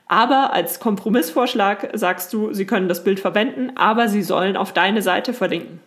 Aber 0.06 0.54
als 0.54 0.80
Kompromissvorschlag 0.80 1.90
sagst 1.94 2.32
du, 2.32 2.54
sie 2.54 2.68
können 2.68 2.88
das 2.88 3.04
Bild 3.04 3.20
verwenden, 3.20 3.72
aber 3.76 4.08
sie 4.08 4.22
sollen 4.22 4.56
auf 4.56 4.72
deine 4.72 5.02
Seite 5.02 5.34
verlinken. 5.34 5.80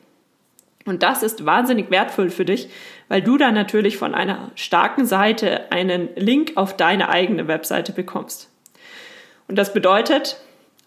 Und 0.85 1.05
das 1.05 1.23
ist 1.23 1.47
wahnsinnig 1.47 1.89
wertvoll 1.93 2.31
für 2.31 2.45
dich, 2.45 2.69
weil 3.07 3.23
du 3.23 3.39
dann 3.39 3.55
natürlich 3.55 3.97
von 3.97 4.13
einer 4.13 4.51
starken 4.57 5.07
Seite 5.07 5.71
einen 5.71 6.09
Link 6.17 6.55
auf 6.57 6.77
deine 6.77 7.11
eigene 7.11 7.47
Webseite 7.47 7.93
bekommst. 7.93 8.51
Und 9.47 9.55
das 9.55 9.73
bedeutet, 9.73 10.41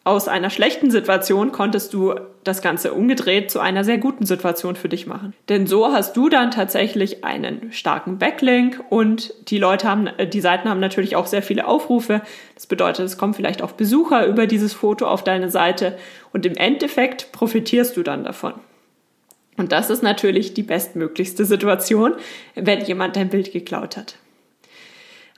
aus 0.07 0.29
einer 0.29 0.49
schlechten 0.49 0.89
Situation 0.89 1.51
konntest 1.51 1.93
du 1.93 2.15
das 2.45 2.61
Ganze 2.61 2.93
umgedreht 2.93 3.51
zu 3.51 3.59
einer 3.59 3.83
sehr 3.83 3.97
guten 3.97 4.25
Situation 4.25 4.77
für 4.77 4.87
dich 4.87 5.05
machen. 5.05 5.33
Denn 5.49 5.67
so 5.67 5.91
hast 5.91 6.15
du 6.15 6.29
dann 6.29 6.49
tatsächlich 6.49 7.25
einen 7.25 7.73
starken 7.73 8.17
Backlink 8.17 8.81
und 8.89 9.33
die 9.49 9.57
Leute 9.57 9.87
haben, 9.87 10.07
äh, 10.07 10.25
die 10.25 10.39
Seiten 10.39 10.69
haben 10.69 10.79
natürlich 10.79 11.15
auch 11.17 11.27
sehr 11.27 11.43
viele 11.43 11.67
Aufrufe. 11.67 12.21
Das 12.55 12.67
bedeutet, 12.67 13.05
es 13.05 13.17
kommen 13.17 13.33
vielleicht 13.33 13.61
auch 13.61 13.73
Besucher 13.73 14.25
über 14.25 14.47
dieses 14.47 14.73
Foto 14.73 15.05
auf 15.07 15.23
deine 15.23 15.49
Seite 15.49 15.97
und 16.31 16.45
im 16.45 16.55
Endeffekt 16.55 17.33
profitierst 17.33 17.97
du 17.97 18.03
dann 18.03 18.23
davon. 18.23 18.53
Und 19.57 19.71
das 19.71 19.89
ist 19.89 20.03
natürlich 20.03 20.53
die 20.53 20.63
bestmöglichste 20.63 21.43
Situation, 21.43 22.13
wenn 22.55 22.81
jemand 22.85 23.15
dein 23.17 23.29
Bild 23.29 23.51
geklaut 23.51 23.97
hat. 23.97 24.15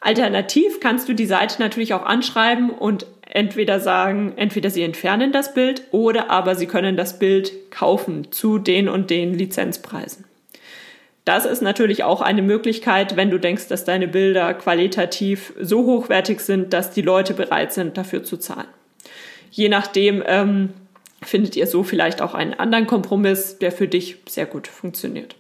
Alternativ 0.02 0.80
kannst 0.80 1.10
du 1.10 1.14
die 1.14 1.26
Seite 1.26 1.62
natürlich 1.62 1.94
auch 1.94 2.06
anschreiben 2.06 2.70
und 2.70 3.06
entweder 3.30 3.80
sagen, 3.80 4.34
entweder 4.36 4.70
sie 4.70 4.84
entfernen 4.84 5.32
das 5.32 5.54
Bild 5.54 5.84
oder 5.92 6.30
aber 6.30 6.56
sie 6.56 6.66
können 6.66 6.98
das 6.98 7.20
Bild 7.20 7.72
kaufen 7.72 8.32
zu 8.32 8.58
den 8.58 8.90
und 8.90 9.10
den 9.10 9.34
Lizenzpreisen. 9.34 10.26
Das 11.26 11.46
ist 11.46 11.62
natürlich 11.62 12.04
auch 12.04 12.22
eine 12.22 12.42
Möglichkeit, 12.42 13.16
wenn 13.16 13.30
du 13.30 13.38
denkst, 13.38 13.68
dass 13.68 13.86
deine 13.86 14.08
Bilder 14.08 14.54
qualitativ 14.56 15.54
so 15.62 15.86
hochwertig 15.86 16.40
sind, 16.40 16.74
dass 16.74 16.92
die 16.92 17.04
Leute 17.04 17.36
bereit 17.36 17.72
sind, 17.72 17.98
dafür 17.98 18.24
zu 18.24 18.38
zahlen. 18.38 18.68
Je 19.52 19.70
nachdem 19.70 20.24
ähm, 20.26 20.70
findet 21.22 21.56
ihr 21.56 21.68
so 21.68 21.84
vielleicht 21.84 22.24
auch 22.24 22.34
einen 22.34 22.56
anderen 22.56 22.88
Kompromiss, 22.88 23.60
der 23.60 23.72
für 23.72 23.88
dich 23.88 24.18
sehr 24.28 24.48
gut 24.48 24.68
funktioniert. 24.68 25.36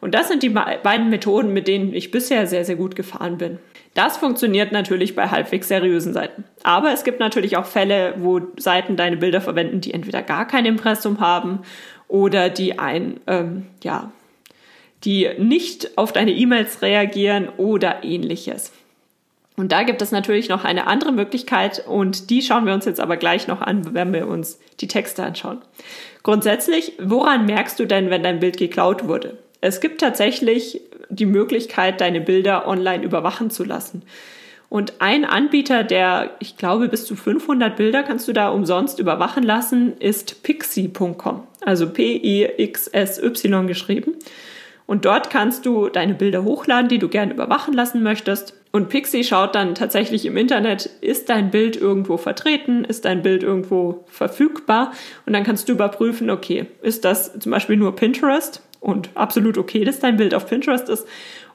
Und 0.00 0.14
das 0.14 0.28
sind 0.28 0.42
die 0.42 0.48
beiden 0.48 1.10
Methoden, 1.10 1.52
mit 1.52 1.68
denen 1.68 1.92
ich 1.94 2.10
bisher 2.10 2.46
sehr, 2.46 2.64
sehr 2.64 2.76
gut 2.76 2.96
gefahren 2.96 3.38
bin. 3.38 3.58
Das 3.94 4.16
funktioniert 4.16 4.72
natürlich 4.72 5.14
bei 5.14 5.28
halbwegs 5.28 5.68
seriösen 5.68 6.14
Seiten. 6.14 6.44
Aber 6.62 6.92
es 6.92 7.04
gibt 7.04 7.20
natürlich 7.20 7.56
auch 7.56 7.66
Fälle, 7.66 8.14
wo 8.18 8.40
Seiten 8.56 8.96
deine 8.96 9.18
Bilder 9.18 9.40
verwenden, 9.40 9.80
die 9.80 9.92
entweder 9.92 10.22
gar 10.22 10.46
kein 10.46 10.64
Impressum 10.64 11.20
haben 11.20 11.60
oder 12.08 12.48
die 12.48 12.78
ein, 12.78 13.20
ähm, 13.26 13.66
ja, 13.82 14.10
die 15.04 15.28
nicht 15.38 15.98
auf 15.98 16.12
deine 16.12 16.32
E-Mails 16.32 16.80
reagieren 16.80 17.48
oder 17.56 18.02
ähnliches. 18.02 18.72
Und 19.56 19.72
da 19.72 19.82
gibt 19.82 20.00
es 20.00 20.12
natürlich 20.12 20.48
noch 20.48 20.64
eine 20.64 20.86
andere 20.86 21.12
Möglichkeit 21.12 21.86
und 21.86 22.30
die 22.30 22.40
schauen 22.40 22.64
wir 22.64 22.72
uns 22.72 22.86
jetzt 22.86 23.00
aber 23.00 23.18
gleich 23.18 23.48
noch 23.48 23.60
an, 23.60 23.94
wenn 23.94 24.12
wir 24.12 24.26
uns 24.26 24.58
die 24.80 24.88
Texte 24.88 25.22
anschauen. 25.22 25.60
Grundsätzlich, 26.22 26.92
woran 26.98 27.44
merkst 27.44 27.78
du 27.78 27.84
denn, 27.84 28.08
wenn 28.08 28.22
dein 28.22 28.40
Bild 28.40 28.56
geklaut 28.56 29.06
wurde? 29.06 29.36
Es 29.60 29.80
gibt 29.80 30.00
tatsächlich 30.00 30.80
die 31.12 31.26
Möglichkeit, 31.26 32.00
deine 32.00 32.20
Bilder 32.20 32.66
online 32.66 33.04
überwachen 33.04 33.50
zu 33.50 33.64
lassen. 33.64 34.02
Und 34.68 34.94
ein 35.00 35.26
Anbieter, 35.26 35.84
der, 35.84 36.30
ich 36.38 36.56
glaube, 36.56 36.88
bis 36.88 37.04
zu 37.04 37.14
500 37.14 37.76
Bilder 37.76 38.02
kannst 38.02 38.26
du 38.26 38.32
da 38.32 38.48
umsonst 38.48 38.98
überwachen 38.98 39.42
lassen, 39.42 39.98
ist 39.98 40.42
pixie.com. 40.42 41.46
Also 41.60 41.90
P-I-X-S-Y 41.90 43.66
geschrieben. 43.66 44.14
Und 44.86 45.04
dort 45.04 45.28
kannst 45.28 45.66
du 45.66 45.90
deine 45.90 46.14
Bilder 46.14 46.44
hochladen, 46.44 46.88
die 46.88 46.98
du 46.98 47.08
gerne 47.08 47.34
überwachen 47.34 47.74
lassen 47.74 48.02
möchtest. 48.02 48.54
Und 48.72 48.88
Pixie 48.88 49.24
schaut 49.24 49.54
dann 49.54 49.74
tatsächlich 49.74 50.24
im 50.24 50.38
Internet, 50.38 50.86
ist 51.02 51.28
dein 51.28 51.50
Bild 51.50 51.76
irgendwo 51.76 52.16
vertreten, 52.16 52.84
ist 52.84 53.04
dein 53.04 53.22
Bild 53.22 53.42
irgendwo 53.42 54.04
verfügbar? 54.06 54.92
Und 55.26 55.34
dann 55.34 55.44
kannst 55.44 55.68
du 55.68 55.74
überprüfen, 55.74 56.30
okay, 56.30 56.66
ist 56.80 57.04
das 57.04 57.38
zum 57.38 57.52
Beispiel 57.52 57.76
nur 57.76 57.94
Pinterest? 57.94 58.62
Und 58.82 59.10
absolut 59.14 59.56
okay, 59.56 59.84
dass 59.84 60.00
dein 60.00 60.18
Bild 60.18 60.34
auf 60.34 60.46
Pinterest 60.46 60.88
ist? 60.88 61.06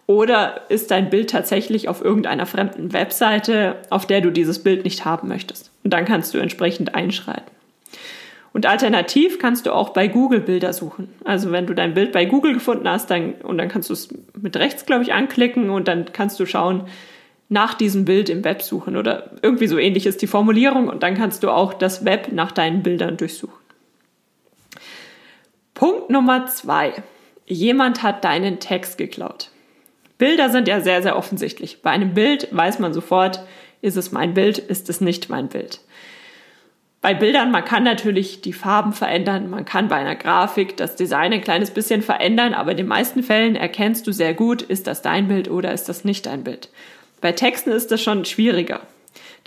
Oder 0.07 0.61
ist 0.69 0.89
dein 0.89 1.09
Bild 1.09 1.29
tatsächlich 1.29 1.89
auf 1.89 2.03
irgendeiner 2.03 2.45
fremden 2.45 2.93
Webseite, 2.93 3.75
auf 3.89 4.07
der 4.07 4.21
du 4.21 4.31
dieses 4.31 4.63
Bild 4.63 4.85
nicht 4.85 5.03
haben 5.03 5.27
möchtest? 5.27 5.69
Und 5.83 5.91
dann 5.91 6.05
kannst 6.05 6.33
du 6.33 6.37
entsprechend 6.37 6.95
einschreiten. 6.95 7.51
Und 8.53 8.65
alternativ 8.65 9.37
kannst 9.37 9.65
du 9.65 9.73
auch 9.73 9.89
bei 9.89 10.07
Google 10.07 10.39
Bilder 10.39 10.71
suchen. 10.71 11.09
Also 11.25 11.51
wenn 11.51 11.67
du 11.67 11.75
dein 11.75 11.93
Bild 11.93 12.13
bei 12.13 12.25
Google 12.25 12.53
gefunden 12.53 12.89
hast, 12.89 13.11
dann, 13.11 13.33
und 13.43 13.57
dann 13.57 13.67
kannst 13.67 13.89
du 13.89 13.93
es 13.93 14.07
mit 14.41 14.55
rechts, 14.55 14.85
glaube 14.85 15.03
ich, 15.03 15.13
anklicken 15.13 15.69
und 15.69 15.89
dann 15.89 16.13
kannst 16.13 16.39
du 16.39 16.45
schauen, 16.45 16.85
nach 17.49 17.73
diesem 17.73 18.05
Bild 18.05 18.29
im 18.29 18.43
Web 18.43 18.61
suchen 18.61 18.97
oder 18.97 19.31
irgendwie 19.41 19.67
so 19.67 19.77
ähnlich 19.77 20.05
ist 20.05 20.21
die 20.21 20.27
Formulierung 20.27 20.89
und 20.89 21.03
dann 21.03 21.15
kannst 21.15 21.43
du 21.43 21.49
auch 21.49 21.73
das 21.73 22.03
Web 22.03 22.31
nach 22.31 22.51
deinen 22.51 22.83
Bildern 22.83 23.17
durchsuchen. 23.17 23.55
Punkt 25.73 26.09
Nummer 26.09 26.47
zwei 26.47 26.93
jemand 27.47 28.03
hat 28.03 28.23
deinen 28.23 28.59
Text 28.59 28.97
geklaut. 28.97 29.49
Bilder 30.17 30.49
sind 30.49 30.67
ja 30.67 30.81
sehr, 30.81 31.01
sehr 31.01 31.15
offensichtlich. 31.15 31.81
Bei 31.81 31.91
einem 31.91 32.13
Bild 32.13 32.47
weiß 32.51 32.79
man 32.79 32.93
sofort, 32.93 33.39
ist 33.81 33.97
es 33.97 34.11
mein 34.11 34.33
Bild, 34.33 34.57
ist 34.57 34.89
es 34.89 35.01
nicht 35.01 35.29
mein 35.29 35.47
Bild. 35.47 35.79
Bei 37.01 37.13
Bildern, 37.13 37.51
man 37.51 37.63
kann 37.63 37.83
natürlich 37.83 38.41
die 38.41 38.53
Farben 38.53 38.91
verändern, 38.91 39.49
man 39.49 39.65
kann 39.65 39.87
bei 39.87 39.95
einer 39.95 40.15
Grafik 40.15 40.75
das 40.77 40.95
Design 40.95 41.31
ein 41.31 41.41
kleines 41.41 41.69
bisschen 41.71 42.01
verändern, 42.01 42.53
aber 42.53 42.71
in 42.71 42.77
den 42.77 42.87
meisten 42.87 43.21
Fällen 43.21 43.55
erkennst 43.55 44.07
du 44.07 44.11
sehr 44.11 44.33
gut, 44.33 44.63
ist 44.63 44.87
das 44.87 45.03
dein 45.03 45.27
Bild 45.27 45.49
oder 45.49 45.71
ist 45.71 45.87
das 45.87 46.03
nicht 46.03 46.25
dein 46.25 46.43
Bild. 46.43 46.69
Bei 47.21 47.31
Texten 47.31 47.71
ist 47.71 47.91
das 47.91 48.01
schon 48.01 48.25
schwieriger. 48.25 48.81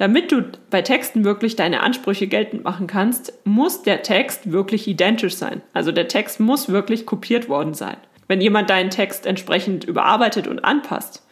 Damit 0.01 0.33
du 0.33 0.45
bei 0.71 0.81
Texten 0.81 1.25
wirklich 1.25 1.57
deine 1.57 1.83
Ansprüche 1.83 2.27
geltend 2.27 2.65
machen 2.65 2.87
kannst, 2.87 3.35
muss 3.45 3.83
der 3.83 4.01
Text 4.03 4.51
wirklich 4.51 4.89
identisch 4.89 5.35
sein. 5.35 5.61
Also 5.75 5.93
der 5.93 6.09
Text 6.09 6.41
muss 6.41 6.71
wirklich 6.71 7.05
kopiert 7.05 7.51
worden 7.51 7.75
sein. 7.75 7.99
Wenn 8.27 8.41
jemand 8.41 8.71
deinen 8.71 8.89
Text 8.89 9.27
entsprechend 9.27 9.85
überarbeitet 9.85 10.47
und 10.47 10.65
anpasst, 10.65 11.23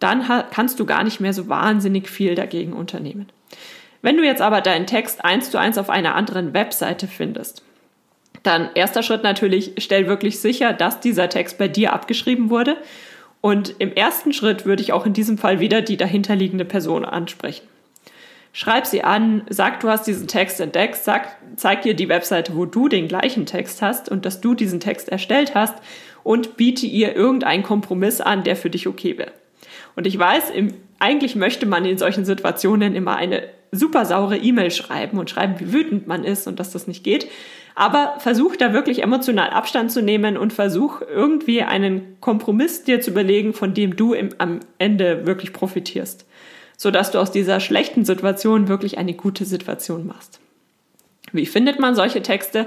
dann 0.00 0.24
kannst 0.50 0.80
du 0.80 0.86
gar 0.86 1.04
nicht 1.04 1.20
mehr 1.20 1.32
so 1.32 1.48
wahnsinnig 1.48 2.08
viel 2.08 2.34
dagegen 2.34 2.72
unternehmen. 2.72 3.28
Wenn 4.02 4.16
du 4.16 4.24
jetzt 4.24 4.42
aber 4.42 4.60
deinen 4.60 4.88
Text 4.88 5.24
eins 5.24 5.52
zu 5.52 5.60
eins 5.60 5.78
auf 5.78 5.88
einer 5.88 6.16
anderen 6.16 6.52
Webseite 6.52 7.06
findest, 7.06 7.62
dann 8.42 8.70
erster 8.74 9.04
Schritt 9.04 9.22
natürlich, 9.22 9.74
stell 9.78 10.08
wirklich 10.08 10.40
sicher, 10.40 10.72
dass 10.72 10.98
dieser 10.98 11.28
Text 11.28 11.58
bei 11.58 11.68
dir 11.68 11.92
abgeschrieben 11.92 12.50
wurde. 12.50 12.76
Und 13.40 13.76
im 13.78 13.92
ersten 13.92 14.32
Schritt 14.32 14.66
würde 14.66 14.82
ich 14.82 14.92
auch 14.92 15.06
in 15.06 15.12
diesem 15.12 15.38
Fall 15.38 15.60
wieder 15.60 15.80
die 15.80 15.96
dahinterliegende 15.96 16.64
Person 16.64 17.04
ansprechen. 17.04 17.68
Schreib 18.58 18.86
sie 18.86 19.04
an, 19.04 19.42
sag, 19.50 19.80
du 19.80 19.90
hast 19.90 20.06
diesen 20.06 20.28
Text 20.28 20.62
entdeckt, 20.62 20.96
sag, 20.96 21.36
zeig 21.56 21.84
ihr 21.84 21.92
die 21.92 22.08
Webseite, 22.08 22.56
wo 22.56 22.64
du 22.64 22.88
den 22.88 23.06
gleichen 23.06 23.44
Text 23.44 23.82
hast 23.82 24.08
und 24.08 24.24
dass 24.24 24.40
du 24.40 24.54
diesen 24.54 24.80
Text 24.80 25.10
erstellt 25.10 25.54
hast 25.54 25.74
und 26.24 26.56
biete 26.56 26.86
ihr 26.86 27.14
irgendeinen 27.14 27.62
Kompromiss 27.62 28.22
an, 28.22 28.44
der 28.44 28.56
für 28.56 28.70
dich 28.70 28.86
okay 28.86 29.18
wäre. 29.18 29.32
Und 29.94 30.06
ich 30.06 30.18
weiß, 30.18 30.48
im, 30.48 30.72
eigentlich 30.98 31.36
möchte 31.36 31.66
man 31.66 31.84
in 31.84 31.98
solchen 31.98 32.24
Situationen 32.24 32.94
immer 32.94 33.16
eine 33.16 33.42
super 33.72 34.06
saure 34.06 34.38
E-Mail 34.38 34.70
schreiben 34.70 35.18
und 35.18 35.28
schreiben, 35.28 35.56
wie 35.58 35.74
wütend 35.74 36.06
man 36.06 36.24
ist 36.24 36.46
und 36.46 36.58
dass 36.58 36.72
das 36.72 36.86
nicht 36.86 37.04
geht. 37.04 37.28
Aber 37.74 38.14
versuch 38.20 38.56
da 38.56 38.72
wirklich 38.72 39.02
emotional 39.02 39.50
Abstand 39.50 39.92
zu 39.92 40.00
nehmen 40.00 40.38
und 40.38 40.54
versuch 40.54 41.02
irgendwie 41.02 41.60
einen 41.60 42.16
Kompromiss 42.22 42.84
dir 42.84 43.02
zu 43.02 43.10
überlegen, 43.10 43.52
von 43.52 43.74
dem 43.74 43.96
du 43.96 44.14
im, 44.14 44.30
am 44.38 44.60
Ende 44.78 45.26
wirklich 45.26 45.52
profitierst 45.52 46.24
so 46.76 46.90
dass 46.90 47.10
du 47.10 47.18
aus 47.18 47.32
dieser 47.32 47.60
schlechten 47.60 48.04
Situation 48.04 48.68
wirklich 48.68 48.98
eine 48.98 49.14
gute 49.14 49.44
Situation 49.44 50.06
machst. 50.06 50.40
Wie 51.32 51.46
findet 51.46 51.78
man 51.80 51.94
solche 51.94 52.22
Texte? 52.22 52.66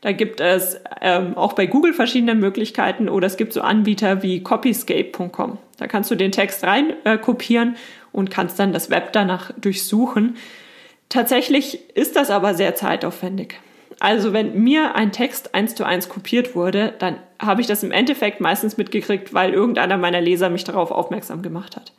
Da 0.00 0.12
gibt 0.12 0.40
es 0.40 0.78
ähm, 1.00 1.36
auch 1.36 1.54
bei 1.54 1.66
Google 1.66 1.92
verschiedene 1.92 2.34
Möglichkeiten 2.34 3.08
oder 3.08 3.26
es 3.26 3.36
gibt 3.36 3.52
so 3.52 3.62
Anbieter 3.62 4.22
wie 4.22 4.42
copyscape.com. 4.42 5.58
Da 5.78 5.86
kannst 5.86 6.10
du 6.10 6.14
den 6.14 6.32
Text 6.32 6.64
rein 6.64 6.92
äh, 7.04 7.18
kopieren 7.18 7.76
und 8.12 8.30
kannst 8.30 8.58
dann 8.58 8.72
das 8.72 8.90
Web 8.90 9.12
danach 9.12 9.52
durchsuchen. 9.58 10.36
Tatsächlich 11.08 11.96
ist 11.96 12.16
das 12.16 12.30
aber 12.30 12.54
sehr 12.54 12.74
zeitaufwendig. 12.74 13.60
Also 13.98 14.32
wenn 14.32 14.62
mir 14.62 14.94
ein 14.94 15.12
Text 15.12 15.54
eins 15.54 15.74
zu 15.74 15.84
eins 15.84 16.08
kopiert 16.08 16.54
wurde, 16.54 16.92
dann 16.98 17.16
habe 17.40 17.60
ich 17.60 17.66
das 17.66 17.82
im 17.82 17.92
Endeffekt 17.92 18.40
meistens 18.40 18.76
mitgekriegt, 18.76 19.32
weil 19.32 19.54
irgendeiner 19.54 19.96
meiner 19.96 20.20
Leser 20.20 20.50
mich 20.50 20.64
darauf 20.64 20.90
aufmerksam 20.90 21.42
gemacht 21.42 21.76
hat. 21.76 21.92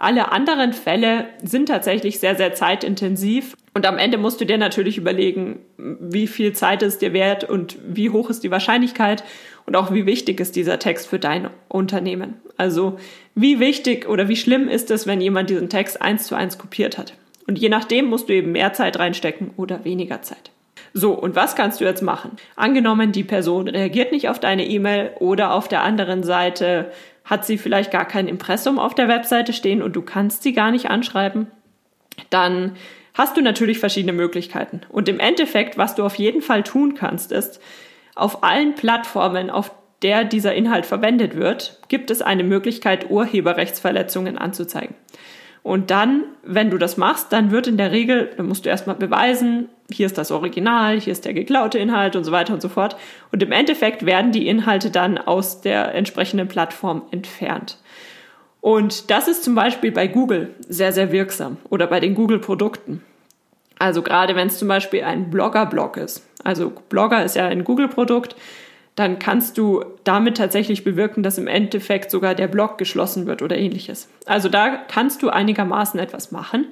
Alle 0.00 0.30
anderen 0.30 0.72
Fälle 0.72 1.26
sind 1.42 1.66
tatsächlich 1.66 2.20
sehr, 2.20 2.36
sehr 2.36 2.54
zeitintensiv. 2.54 3.56
Und 3.74 3.84
am 3.84 3.98
Ende 3.98 4.16
musst 4.16 4.40
du 4.40 4.44
dir 4.44 4.56
natürlich 4.56 4.96
überlegen, 4.96 5.58
wie 5.76 6.28
viel 6.28 6.52
Zeit 6.52 6.82
ist 6.82 7.02
dir 7.02 7.12
wert 7.12 7.42
und 7.42 7.76
wie 7.84 8.10
hoch 8.10 8.30
ist 8.30 8.44
die 8.44 8.50
Wahrscheinlichkeit. 8.50 9.24
und 9.66 9.76
auch 9.76 9.92
wie 9.92 10.06
wichtig 10.06 10.40
ist 10.40 10.56
dieser 10.56 10.78
Text 10.78 11.08
für 11.08 11.18
dein 11.18 11.50
Unternehmen. 11.68 12.36
Also 12.56 12.96
wie 13.34 13.60
wichtig 13.60 14.08
oder 14.08 14.28
wie 14.28 14.36
schlimm 14.36 14.66
ist 14.66 14.90
es, 14.90 15.06
wenn 15.06 15.20
jemand 15.20 15.50
diesen 15.50 15.68
Text 15.68 16.00
eins 16.00 16.26
zu 16.26 16.34
eins 16.34 16.56
kopiert 16.56 16.96
hat. 16.96 17.12
Und 17.46 17.58
je 17.58 17.68
nachdem 17.68 18.06
musst 18.06 18.30
du 18.30 18.32
eben 18.32 18.52
mehr 18.52 18.72
Zeit 18.72 18.98
reinstecken 18.98 19.50
oder 19.58 19.84
weniger 19.84 20.22
Zeit. 20.22 20.52
So, 20.94 21.12
und 21.12 21.36
was 21.36 21.54
kannst 21.54 21.80
du 21.80 21.84
jetzt 21.84 22.02
machen? 22.02 22.32
Angenommen, 22.56 23.12
die 23.12 23.24
Person 23.24 23.68
reagiert 23.68 24.10
nicht 24.10 24.30
auf 24.30 24.40
deine 24.40 24.66
E-Mail 24.66 25.10
oder 25.18 25.52
auf 25.52 25.68
der 25.68 25.82
anderen 25.82 26.22
Seite 26.22 26.90
hat 27.28 27.44
sie 27.44 27.58
vielleicht 27.58 27.90
gar 27.90 28.06
kein 28.06 28.26
Impressum 28.26 28.78
auf 28.78 28.94
der 28.94 29.08
Webseite 29.08 29.52
stehen 29.52 29.82
und 29.82 29.94
du 29.94 30.02
kannst 30.02 30.42
sie 30.42 30.54
gar 30.54 30.70
nicht 30.70 30.90
anschreiben, 30.90 31.46
dann 32.30 32.76
hast 33.14 33.36
du 33.36 33.42
natürlich 33.42 33.78
verschiedene 33.78 34.14
Möglichkeiten. 34.14 34.80
Und 34.88 35.08
im 35.08 35.20
Endeffekt, 35.20 35.76
was 35.76 35.94
du 35.94 36.04
auf 36.04 36.14
jeden 36.14 36.40
Fall 36.40 36.62
tun 36.62 36.94
kannst, 36.94 37.30
ist, 37.30 37.60
auf 38.14 38.42
allen 38.42 38.74
Plattformen, 38.74 39.50
auf 39.50 39.72
der 40.02 40.24
dieser 40.24 40.54
Inhalt 40.54 40.86
verwendet 40.86 41.36
wird, 41.36 41.80
gibt 41.88 42.10
es 42.10 42.22
eine 42.22 42.44
Möglichkeit, 42.44 43.10
Urheberrechtsverletzungen 43.10 44.38
anzuzeigen. 44.38 44.94
Und 45.62 45.90
dann, 45.90 46.24
wenn 46.44 46.70
du 46.70 46.78
das 46.78 46.96
machst, 46.96 47.32
dann 47.32 47.50
wird 47.50 47.66
in 47.66 47.76
der 47.76 47.92
Regel, 47.92 48.30
dann 48.36 48.46
musst 48.46 48.64
du 48.64 48.70
erstmal 48.70 48.96
beweisen, 48.96 49.68
hier 49.90 50.06
ist 50.06 50.18
das 50.18 50.30
Original, 50.30 51.00
hier 51.00 51.12
ist 51.12 51.24
der 51.24 51.32
geklaute 51.32 51.78
Inhalt 51.78 52.14
und 52.14 52.24
so 52.24 52.32
weiter 52.32 52.52
und 52.52 52.60
so 52.60 52.68
fort. 52.68 52.96
Und 53.32 53.42
im 53.42 53.52
Endeffekt 53.52 54.04
werden 54.04 54.32
die 54.32 54.46
Inhalte 54.46 54.90
dann 54.90 55.18
aus 55.18 55.60
der 55.60 55.94
entsprechenden 55.94 56.48
Plattform 56.48 57.02
entfernt. 57.10 57.78
Und 58.60 59.10
das 59.10 59.28
ist 59.28 59.44
zum 59.44 59.54
Beispiel 59.54 59.92
bei 59.92 60.06
Google 60.06 60.54
sehr, 60.68 60.92
sehr 60.92 61.10
wirksam 61.12 61.56
oder 61.70 61.86
bei 61.86 62.00
den 62.00 62.14
Google-Produkten. 62.14 63.02
Also 63.78 64.02
gerade 64.02 64.34
wenn 64.34 64.48
es 64.48 64.58
zum 64.58 64.68
Beispiel 64.68 65.04
ein 65.04 65.30
Blogger-Blog 65.30 65.96
ist. 65.96 66.26
Also 66.44 66.72
Blogger 66.88 67.24
ist 67.24 67.36
ja 67.36 67.46
ein 67.46 67.64
Google-Produkt, 67.64 68.36
dann 68.96 69.20
kannst 69.20 69.56
du 69.56 69.84
damit 70.02 70.36
tatsächlich 70.36 70.82
bewirken, 70.82 71.22
dass 71.22 71.38
im 71.38 71.46
Endeffekt 71.46 72.10
sogar 72.10 72.34
der 72.34 72.48
Blog 72.48 72.78
geschlossen 72.78 73.26
wird 73.26 73.42
oder 73.42 73.56
ähnliches. 73.56 74.08
Also 74.26 74.48
da 74.48 74.76
kannst 74.88 75.22
du 75.22 75.30
einigermaßen 75.30 76.00
etwas 76.00 76.32
machen. 76.32 76.66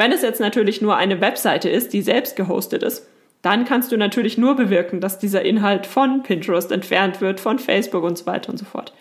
Wenn 0.00 0.12
es 0.12 0.22
jetzt 0.22 0.40
natürlich 0.40 0.80
nur 0.80 0.96
eine 0.96 1.20
Webseite 1.20 1.68
ist, 1.68 1.92
die 1.92 2.00
selbst 2.00 2.34
gehostet 2.34 2.82
ist, 2.82 3.06
dann 3.42 3.66
kannst 3.66 3.92
du 3.92 3.98
natürlich 3.98 4.38
nur 4.38 4.56
bewirken, 4.56 5.02
dass 5.02 5.18
dieser 5.18 5.42
Inhalt 5.42 5.86
von 5.86 6.22
Pinterest 6.22 6.72
entfernt 6.72 7.20
wird, 7.20 7.38
von 7.38 7.58
Facebook 7.58 8.02
und 8.02 8.16
so 8.16 8.24
weiter 8.24 8.48
und 8.48 8.56
so 8.56 8.64
fort. 8.64 8.94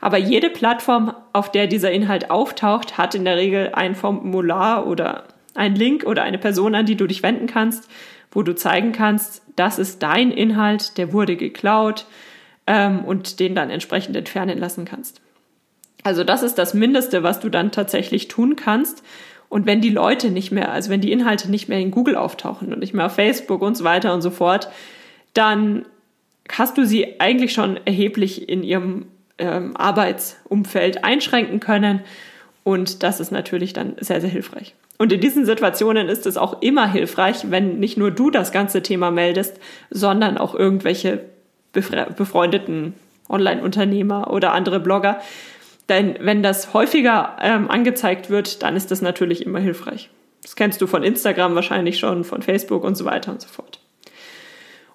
Aber 0.00 0.16
jede 0.16 0.48
Plattform, 0.48 1.14
auf 1.34 1.52
der 1.52 1.66
dieser 1.66 1.92
Inhalt 1.92 2.30
auftaucht, 2.30 2.96
hat 2.96 3.14
in 3.14 3.26
der 3.26 3.36
Regel 3.36 3.72
ein 3.74 3.94
Formular 3.94 4.86
oder 4.86 5.24
ein 5.54 5.74
Link 5.74 6.06
oder 6.06 6.22
eine 6.22 6.38
Person, 6.38 6.74
an 6.74 6.86
die 6.86 6.96
du 6.96 7.06
dich 7.06 7.22
wenden 7.22 7.46
kannst, 7.46 7.86
wo 8.30 8.42
du 8.42 8.54
zeigen 8.54 8.92
kannst, 8.92 9.42
das 9.54 9.78
ist 9.78 10.02
dein 10.02 10.30
Inhalt, 10.30 10.96
der 10.96 11.12
wurde 11.12 11.36
geklaut 11.36 12.06
ähm, 12.66 13.04
und 13.04 13.38
den 13.38 13.54
dann 13.54 13.68
entsprechend 13.68 14.16
entfernen 14.16 14.56
lassen 14.56 14.86
kannst. 14.86 15.20
Also 16.04 16.24
das 16.24 16.42
ist 16.42 16.54
das 16.54 16.72
Mindeste, 16.72 17.22
was 17.22 17.38
du 17.38 17.50
dann 17.50 17.70
tatsächlich 17.70 18.28
tun 18.28 18.56
kannst. 18.56 19.02
Und 19.48 19.66
wenn 19.66 19.80
die 19.80 19.90
Leute 19.90 20.30
nicht 20.30 20.52
mehr, 20.52 20.72
also 20.72 20.90
wenn 20.90 21.00
die 21.00 21.12
Inhalte 21.12 21.50
nicht 21.50 21.68
mehr 21.68 21.78
in 21.78 21.90
Google 21.90 22.16
auftauchen 22.16 22.72
und 22.72 22.80
nicht 22.80 22.94
mehr 22.94 23.06
auf 23.06 23.14
Facebook 23.14 23.62
und 23.62 23.76
so 23.76 23.84
weiter 23.84 24.12
und 24.12 24.20
so 24.20 24.30
fort, 24.30 24.68
dann 25.34 25.86
hast 26.50 26.76
du 26.76 26.84
sie 26.84 27.20
eigentlich 27.20 27.52
schon 27.52 27.78
erheblich 27.84 28.48
in 28.48 28.62
ihrem 28.62 29.06
ähm, 29.38 29.76
Arbeitsumfeld 29.76 31.04
einschränken 31.04 31.60
können. 31.60 32.00
Und 32.64 33.02
das 33.02 33.20
ist 33.20 33.32
natürlich 33.32 33.72
dann 33.72 33.96
sehr, 34.00 34.20
sehr 34.20 34.30
hilfreich. 34.30 34.74
Und 34.98 35.12
in 35.12 35.20
diesen 35.20 35.46
Situationen 35.46 36.08
ist 36.08 36.26
es 36.26 36.36
auch 36.36 36.60
immer 36.60 36.90
hilfreich, 36.90 37.50
wenn 37.50 37.78
nicht 37.78 37.96
nur 37.96 38.10
du 38.10 38.30
das 38.30 38.50
ganze 38.50 38.82
Thema 38.82 39.10
meldest, 39.10 39.58
sondern 39.90 40.36
auch 40.36 40.54
irgendwelche 40.54 41.20
befreundeten 41.72 42.94
Online-Unternehmer 43.28 44.32
oder 44.32 44.52
andere 44.52 44.80
Blogger. 44.80 45.20
Denn 45.88 46.16
wenn 46.20 46.42
das 46.42 46.74
häufiger 46.74 47.36
ähm, 47.40 47.70
angezeigt 47.70 48.30
wird, 48.30 48.62
dann 48.62 48.76
ist 48.76 48.90
das 48.90 49.00
natürlich 49.00 49.44
immer 49.44 49.60
hilfreich. 49.60 50.10
Das 50.42 50.54
kennst 50.54 50.80
du 50.80 50.86
von 50.86 51.02
Instagram 51.02 51.54
wahrscheinlich 51.54 51.98
schon, 51.98 52.24
von 52.24 52.42
Facebook 52.42 52.84
und 52.84 52.96
so 52.96 53.04
weiter 53.04 53.32
und 53.32 53.40
so 53.40 53.48
fort. 53.48 53.80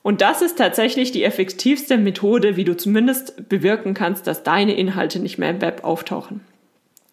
Und 0.01 0.21
das 0.21 0.41
ist 0.41 0.57
tatsächlich 0.57 1.11
die 1.11 1.23
effektivste 1.23 1.97
Methode, 1.97 2.57
wie 2.57 2.65
du 2.65 2.75
zumindest 2.75 3.47
bewirken 3.49 3.93
kannst, 3.93 4.27
dass 4.27 4.43
deine 4.43 4.75
Inhalte 4.75 5.19
nicht 5.19 5.37
mehr 5.37 5.49
im 5.49 5.61
Web 5.61 5.83
auftauchen. 5.83 6.41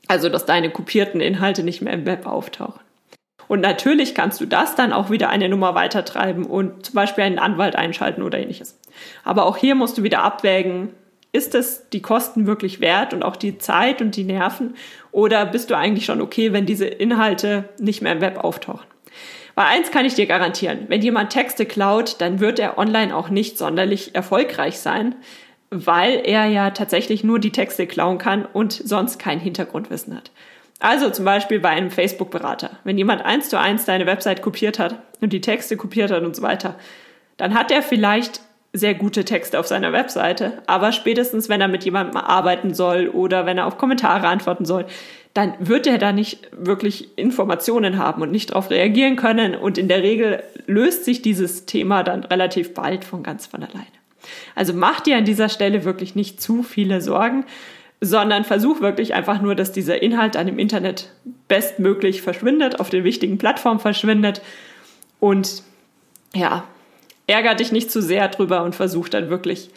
Also, 0.08 0.28
dass 0.28 0.44
deine 0.44 0.70
kopierten 0.70 1.20
Inhalte 1.20 1.62
nicht 1.62 1.82
mehr 1.82 1.92
im 1.92 2.04
Web 2.04 2.26
auftauchen. 2.26 2.80
Und 3.46 3.60
natürlich 3.60 4.14
kannst 4.14 4.40
du 4.40 4.46
das 4.46 4.74
dann 4.74 4.92
auch 4.92 5.10
wieder 5.10 5.28
eine 5.28 5.48
Nummer 5.48 5.74
weitertreiben 5.74 6.46
und 6.46 6.86
zum 6.86 6.94
Beispiel 6.94 7.24
einen 7.24 7.38
Anwalt 7.38 7.76
einschalten 7.76 8.22
oder 8.22 8.38
ähnliches. 8.38 8.78
Aber 9.24 9.46
auch 9.46 9.56
hier 9.56 9.74
musst 9.74 9.98
du 9.98 10.02
wieder 10.02 10.22
abwägen, 10.22 10.90
ist 11.32 11.54
es 11.54 11.88
die 11.90 12.02
Kosten 12.02 12.46
wirklich 12.46 12.80
wert 12.80 13.14
und 13.14 13.22
auch 13.22 13.36
die 13.36 13.58
Zeit 13.58 14.02
und 14.02 14.16
die 14.16 14.24
Nerven? 14.24 14.74
Oder 15.12 15.46
bist 15.46 15.70
du 15.70 15.76
eigentlich 15.76 16.04
schon 16.04 16.20
okay, 16.20 16.52
wenn 16.52 16.66
diese 16.66 16.86
Inhalte 16.86 17.68
nicht 17.78 18.02
mehr 18.02 18.12
im 18.12 18.20
Web 18.20 18.38
auftauchen? 18.38 18.86
Weil 19.54 19.66
eins 19.66 19.90
kann 19.90 20.04
ich 20.04 20.14
dir 20.14 20.26
garantieren, 20.26 20.86
wenn 20.88 21.02
jemand 21.02 21.30
Texte 21.30 21.66
klaut, 21.66 22.20
dann 22.20 22.40
wird 22.40 22.58
er 22.58 22.78
online 22.78 23.14
auch 23.14 23.28
nicht 23.28 23.58
sonderlich 23.58 24.14
erfolgreich 24.14 24.78
sein, 24.78 25.16
weil 25.70 26.22
er 26.24 26.46
ja 26.46 26.70
tatsächlich 26.70 27.24
nur 27.24 27.38
die 27.38 27.52
Texte 27.52 27.86
klauen 27.86 28.18
kann 28.18 28.44
und 28.44 28.72
sonst 28.72 29.18
kein 29.18 29.38
Hintergrundwissen 29.38 30.16
hat. 30.16 30.30
Also 30.80 31.10
zum 31.10 31.26
Beispiel 31.26 31.60
bei 31.60 31.68
einem 31.68 31.90
Facebook-Berater. 31.90 32.78
Wenn 32.84 32.96
jemand 32.96 33.22
eins 33.24 33.50
zu 33.50 33.58
eins 33.58 33.84
deine 33.84 34.06
Website 34.06 34.40
kopiert 34.40 34.78
hat 34.78 34.96
und 35.20 35.32
die 35.32 35.42
Texte 35.42 35.76
kopiert 35.76 36.10
hat 36.10 36.22
und 36.22 36.34
so 36.34 36.42
weiter, 36.42 36.76
dann 37.36 37.54
hat 37.54 37.70
er 37.70 37.82
vielleicht 37.82 38.40
sehr 38.72 38.94
gute 38.94 39.24
Texte 39.24 39.58
auf 39.58 39.66
seiner 39.66 39.92
Webseite, 39.92 40.62
aber 40.66 40.92
spätestens, 40.92 41.48
wenn 41.48 41.60
er 41.60 41.68
mit 41.68 41.84
jemandem 41.84 42.16
arbeiten 42.16 42.72
soll 42.72 43.08
oder 43.08 43.44
wenn 43.44 43.58
er 43.58 43.66
auf 43.66 43.78
Kommentare 43.78 44.28
antworten 44.28 44.64
soll, 44.64 44.86
dann 45.34 45.54
wird 45.60 45.86
er 45.86 45.98
da 45.98 46.12
nicht 46.12 46.48
wirklich 46.52 47.16
Informationen 47.16 47.98
haben 47.98 48.22
und 48.22 48.32
nicht 48.32 48.50
darauf 48.50 48.70
reagieren 48.70 49.16
können. 49.16 49.54
Und 49.54 49.78
in 49.78 49.88
der 49.88 50.02
Regel 50.02 50.42
löst 50.66 51.04
sich 51.04 51.22
dieses 51.22 51.66
Thema 51.66 52.02
dann 52.02 52.24
relativ 52.24 52.74
bald 52.74 53.04
von 53.04 53.22
ganz 53.22 53.46
von 53.46 53.62
alleine. 53.62 53.86
Also 54.54 54.72
mach 54.72 55.00
dir 55.00 55.16
an 55.16 55.24
dieser 55.24 55.48
Stelle 55.48 55.84
wirklich 55.84 56.14
nicht 56.14 56.40
zu 56.40 56.62
viele 56.62 57.00
Sorgen, 57.00 57.44
sondern 58.00 58.44
versuch 58.44 58.80
wirklich 58.80 59.14
einfach 59.14 59.40
nur, 59.40 59.54
dass 59.54 59.72
dieser 59.72 60.02
Inhalt 60.02 60.34
dann 60.34 60.48
im 60.48 60.58
Internet 60.58 61.12
bestmöglich 61.48 62.22
verschwindet, 62.22 62.80
auf 62.80 62.90
den 62.90 63.04
wichtigen 63.04 63.38
Plattformen 63.38 63.80
verschwindet. 63.80 64.42
Und 65.20 65.62
ja, 66.34 66.64
ärger 67.30 67.54
dich 67.54 67.72
nicht 67.72 67.90
zu 67.90 68.02
sehr 68.02 68.28
drüber 68.28 68.62
und 68.62 68.74
versuch 68.74 69.08
dann 69.08 69.30
wirklich 69.30 69.70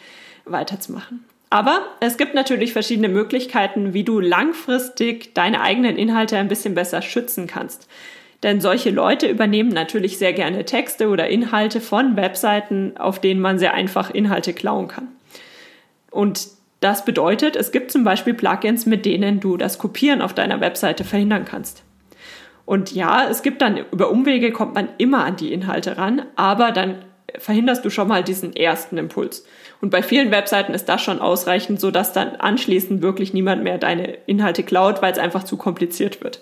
weiterzumachen. 0.45 1.23
Aber 1.49 1.85
es 1.99 2.17
gibt 2.17 2.33
natürlich 2.33 2.73
verschiedene 2.73 3.09
Möglichkeiten, 3.09 3.93
wie 3.93 4.03
du 4.03 4.19
langfristig 4.19 5.35
deine 5.35 5.61
eigenen 5.61 5.97
Inhalte 5.97 6.37
ein 6.37 6.47
bisschen 6.47 6.73
besser 6.73 7.03
schützen 7.03 7.45
kannst. 7.45 7.87
Denn 8.41 8.59
solche 8.59 8.89
Leute 8.89 9.27
übernehmen 9.27 9.69
natürlich 9.69 10.17
sehr 10.17 10.33
gerne 10.33 10.65
Texte 10.65 11.07
oder 11.09 11.29
Inhalte 11.29 11.79
von 11.79 12.17
Webseiten, 12.17 12.97
auf 12.97 13.19
denen 13.19 13.39
man 13.39 13.59
sehr 13.59 13.73
einfach 13.73 14.09
Inhalte 14.09 14.53
klauen 14.53 14.87
kann. 14.87 15.09
Und 16.09 16.47
das 16.79 17.05
bedeutet, 17.05 17.55
es 17.55 17.71
gibt 17.71 17.91
zum 17.91 18.03
Beispiel 18.03 18.33
Plugins, 18.33 18.85
mit 18.85 19.05
denen 19.05 19.39
du 19.39 19.55
das 19.55 19.77
Kopieren 19.77 20.21
auf 20.21 20.33
deiner 20.33 20.59
Webseite 20.59 21.03
verhindern 21.03 21.45
kannst. 21.45 21.83
Und 22.65 22.93
ja, 22.93 23.29
es 23.29 23.43
gibt 23.43 23.61
dann 23.61 23.77
über 23.91 24.09
Umwege 24.09 24.51
kommt 24.51 24.73
man 24.73 24.89
immer 24.97 25.23
an 25.23 25.35
die 25.35 25.53
Inhalte 25.53 25.97
ran, 25.97 26.23
aber 26.35 26.71
dann 26.71 27.05
verhinderst 27.37 27.83
du 27.83 27.89
schon 27.89 28.07
mal 28.07 28.23
diesen 28.23 28.55
ersten 28.55 28.97
Impuls. 28.97 29.45
Und 29.81 29.89
bei 29.89 30.03
vielen 30.03 30.31
Webseiten 30.31 30.73
ist 30.73 30.87
das 30.89 31.01
schon 31.01 31.19
ausreichend, 31.19 31.79
sodass 31.79 32.13
dann 32.13 32.35
anschließend 32.35 33.01
wirklich 33.01 33.33
niemand 33.33 33.63
mehr 33.63 33.77
deine 33.77 34.17
Inhalte 34.25 34.63
klaut, 34.63 35.01
weil 35.01 35.11
es 35.11 35.19
einfach 35.19 35.43
zu 35.43 35.57
kompliziert 35.57 36.23
wird. 36.23 36.41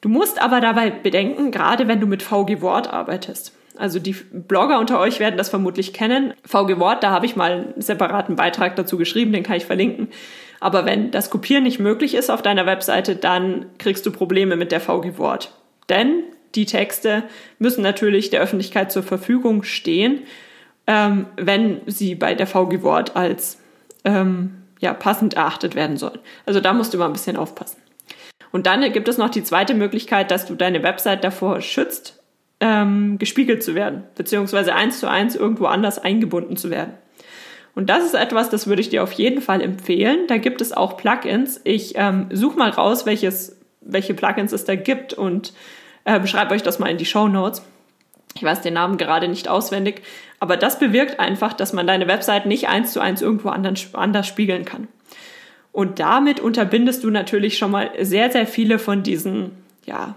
Du 0.00 0.08
musst 0.08 0.42
aber 0.42 0.60
dabei 0.60 0.90
bedenken, 0.90 1.52
gerade 1.52 1.86
wenn 1.86 2.00
du 2.00 2.06
mit 2.06 2.22
VG 2.22 2.60
Wort 2.60 2.92
arbeitest. 2.92 3.52
Also 3.78 3.98
die 3.98 4.12
Blogger 4.12 4.78
unter 4.78 4.98
euch 4.98 5.20
werden 5.20 5.36
das 5.36 5.48
vermutlich 5.48 5.92
kennen. 5.92 6.34
VG 6.44 6.78
Wort, 6.78 7.02
da 7.02 7.10
habe 7.10 7.26
ich 7.26 7.36
mal 7.36 7.52
einen 7.52 7.80
separaten 7.80 8.36
Beitrag 8.36 8.76
dazu 8.76 8.98
geschrieben, 8.98 9.32
den 9.32 9.44
kann 9.44 9.56
ich 9.56 9.64
verlinken. 9.64 10.08
Aber 10.60 10.84
wenn 10.84 11.10
das 11.10 11.30
Kopieren 11.30 11.64
nicht 11.64 11.78
möglich 11.78 12.14
ist 12.14 12.30
auf 12.30 12.42
deiner 12.42 12.66
Webseite, 12.66 13.16
dann 13.16 13.66
kriegst 13.78 14.04
du 14.04 14.12
Probleme 14.12 14.56
mit 14.56 14.72
der 14.72 14.80
VG 14.80 15.18
Wort. 15.18 15.52
Denn 15.88 16.24
die 16.54 16.66
Texte 16.66 17.24
müssen 17.58 17.82
natürlich 17.82 18.30
der 18.30 18.40
Öffentlichkeit 18.40 18.92
zur 18.92 19.02
Verfügung 19.02 19.62
stehen, 19.62 20.22
ähm, 20.86 21.26
wenn 21.36 21.80
sie 21.86 22.14
bei 22.14 22.34
der 22.34 22.46
VG 22.46 22.82
Wort 22.82 23.16
als 23.16 23.58
ähm, 24.04 24.62
ja, 24.80 24.92
passend 24.94 25.34
erachtet 25.34 25.74
werden 25.74 25.96
sollen. 25.96 26.18
Also 26.44 26.60
da 26.60 26.72
musst 26.72 26.92
du 26.92 26.98
mal 26.98 27.06
ein 27.06 27.12
bisschen 27.12 27.36
aufpassen. 27.36 27.80
Und 28.50 28.66
dann 28.66 28.92
gibt 28.92 29.08
es 29.08 29.16
noch 29.16 29.30
die 29.30 29.44
zweite 29.44 29.74
Möglichkeit, 29.74 30.30
dass 30.30 30.44
du 30.44 30.54
deine 30.54 30.82
Website 30.82 31.24
davor 31.24 31.60
schützt, 31.60 32.20
ähm, 32.60 33.18
gespiegelt 33.18 33.62
zu 33.62 33.74
werden, 33.74 34.04
beziehungsweise 34.14 34.74
eins 34.74 35.00
zu 35.00 35.08
eins 35.08 35.34
irgendwo 35.34 35.66
anders 35.66 35.98
eingebunden 35.98 36.56
zu 36.56 36.70
werden. 36.70 36.92
Und 37.74 37.88
das 37.88 38.04
ist 38.04 38.14
etwas, 38.14 38.50
das 38.50 38.66
würde 38.66 38.82
ich 38.82 38.90
dir 38.90 39.02
auf 39.02 39.12
jeden 39.12 39.40
Fall 39.40 39.62
empfehlen. 39.62 40.26
Da 40.28 40.36
gibt 40.36 40.60
es 40.60 40.72
auch 40.72 40.98
Plugins. 40.98 41.60
Ich 41.64 41.94
ähm, 41.96 42.26
suche 42.30 42.58
mal 42.58 42.68
raus, 42.68 43.06
welches, 43.06 43.58
welche 43.80 44.12
Plugins 44.12 44.52
es 44.52 44.66
da 44.66 44.74
gibt 44.74 45.14
und 45.14 45.54
äh, 46.04 46.18
beschreibe 46.20 46.54
euch 46.54 46.62
das 46.62 46.78
mal 46.78 46.88
in 46.88 46.98
die 46.98 47.06
Show 47.06 47.28
Notes. 47.28 47.62
Ich 48.34 48.42
weiß 48.42 48.62
den 48.62 48.74
Namen 48.74 48.96
gerade 48.96 49.28
nicht 49.28 49.48
auswendig, 49.48 50.02
aber 50.40 50.56
das 50.56 50.78
bewirkt 50.78 51.20
einfach, 51.20 51.52
dass 51.52 51.72
man 51.72 51.86
deine 51.86 52.08
Website 52.08 52.46
nicht 52.46 52.68
eins 52.68 52.92
zu 52.92 53.00
eins 53.00 53.20
irgendwo 53.22 53.50
anders 53.50 54.26
spiegeln 54.26 54.64
kann. 54.64 54.88
Und 55.70 56.00
damit 56.00 56.40
unterbindest 56.40 57.04
du 57.04 57.10
natürlich 57.10 57.58
schon 57.58 57.70
mal 57.70 57.90
sehr, 58.00 58.30
sehr 58.30 58.46
viele 58.46 58.78
von 58.78 59.02
diesen, 59.02 59.52
ja, 59.84 60.14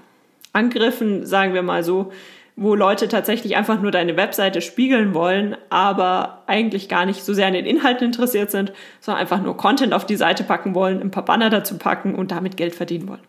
Angriffen, 0.53 1.25
sagen 1.25 1.53
wir 1.53 1.63
mal 1.63 1.83
so, 1.83 2.11
wo 2.57 2.75
Leute 2.75 3.09
tatsächlich 3.09 3.57
einfach 3.57 3.81
nur 3.81 3.91
deine 3.91 4.15
Webseite 4.15 4.61
spiegeln 4.61 5.13
wollen, 5.13 5.57
aber 5.69 6.43
eigentlich 6.47 6.87
gar 6.87 7.05
nicht 7.05 7.23
so 7.23 7.33
sehr 7.33 7.47
an 7.47 7.53
den 7.53 7.65
Inhalten 7.65 8.05
interessiert 8.05 8.51
sind, 8.51 8.71
sondern 9.01 9.21
einfach 9.21 9.41
nur 9.41 9.57
Content 9.57 9.93
auf 9.93 10.05
die 10.05 10.15
Seite 10.15 10.45
packen 10.45 10.73
wollen, 10.73 11.01
ein 11.01 11.11
paar 11.11 11.25
Banner 11.25 11.49
dazu 11.49 11.77
packen 11.77 12.15
und 12.15 12.31
damit 12.31 12.55
Geld 12.55 12.73
verdienen 12.73 13.09
wollen. 13.09 13.23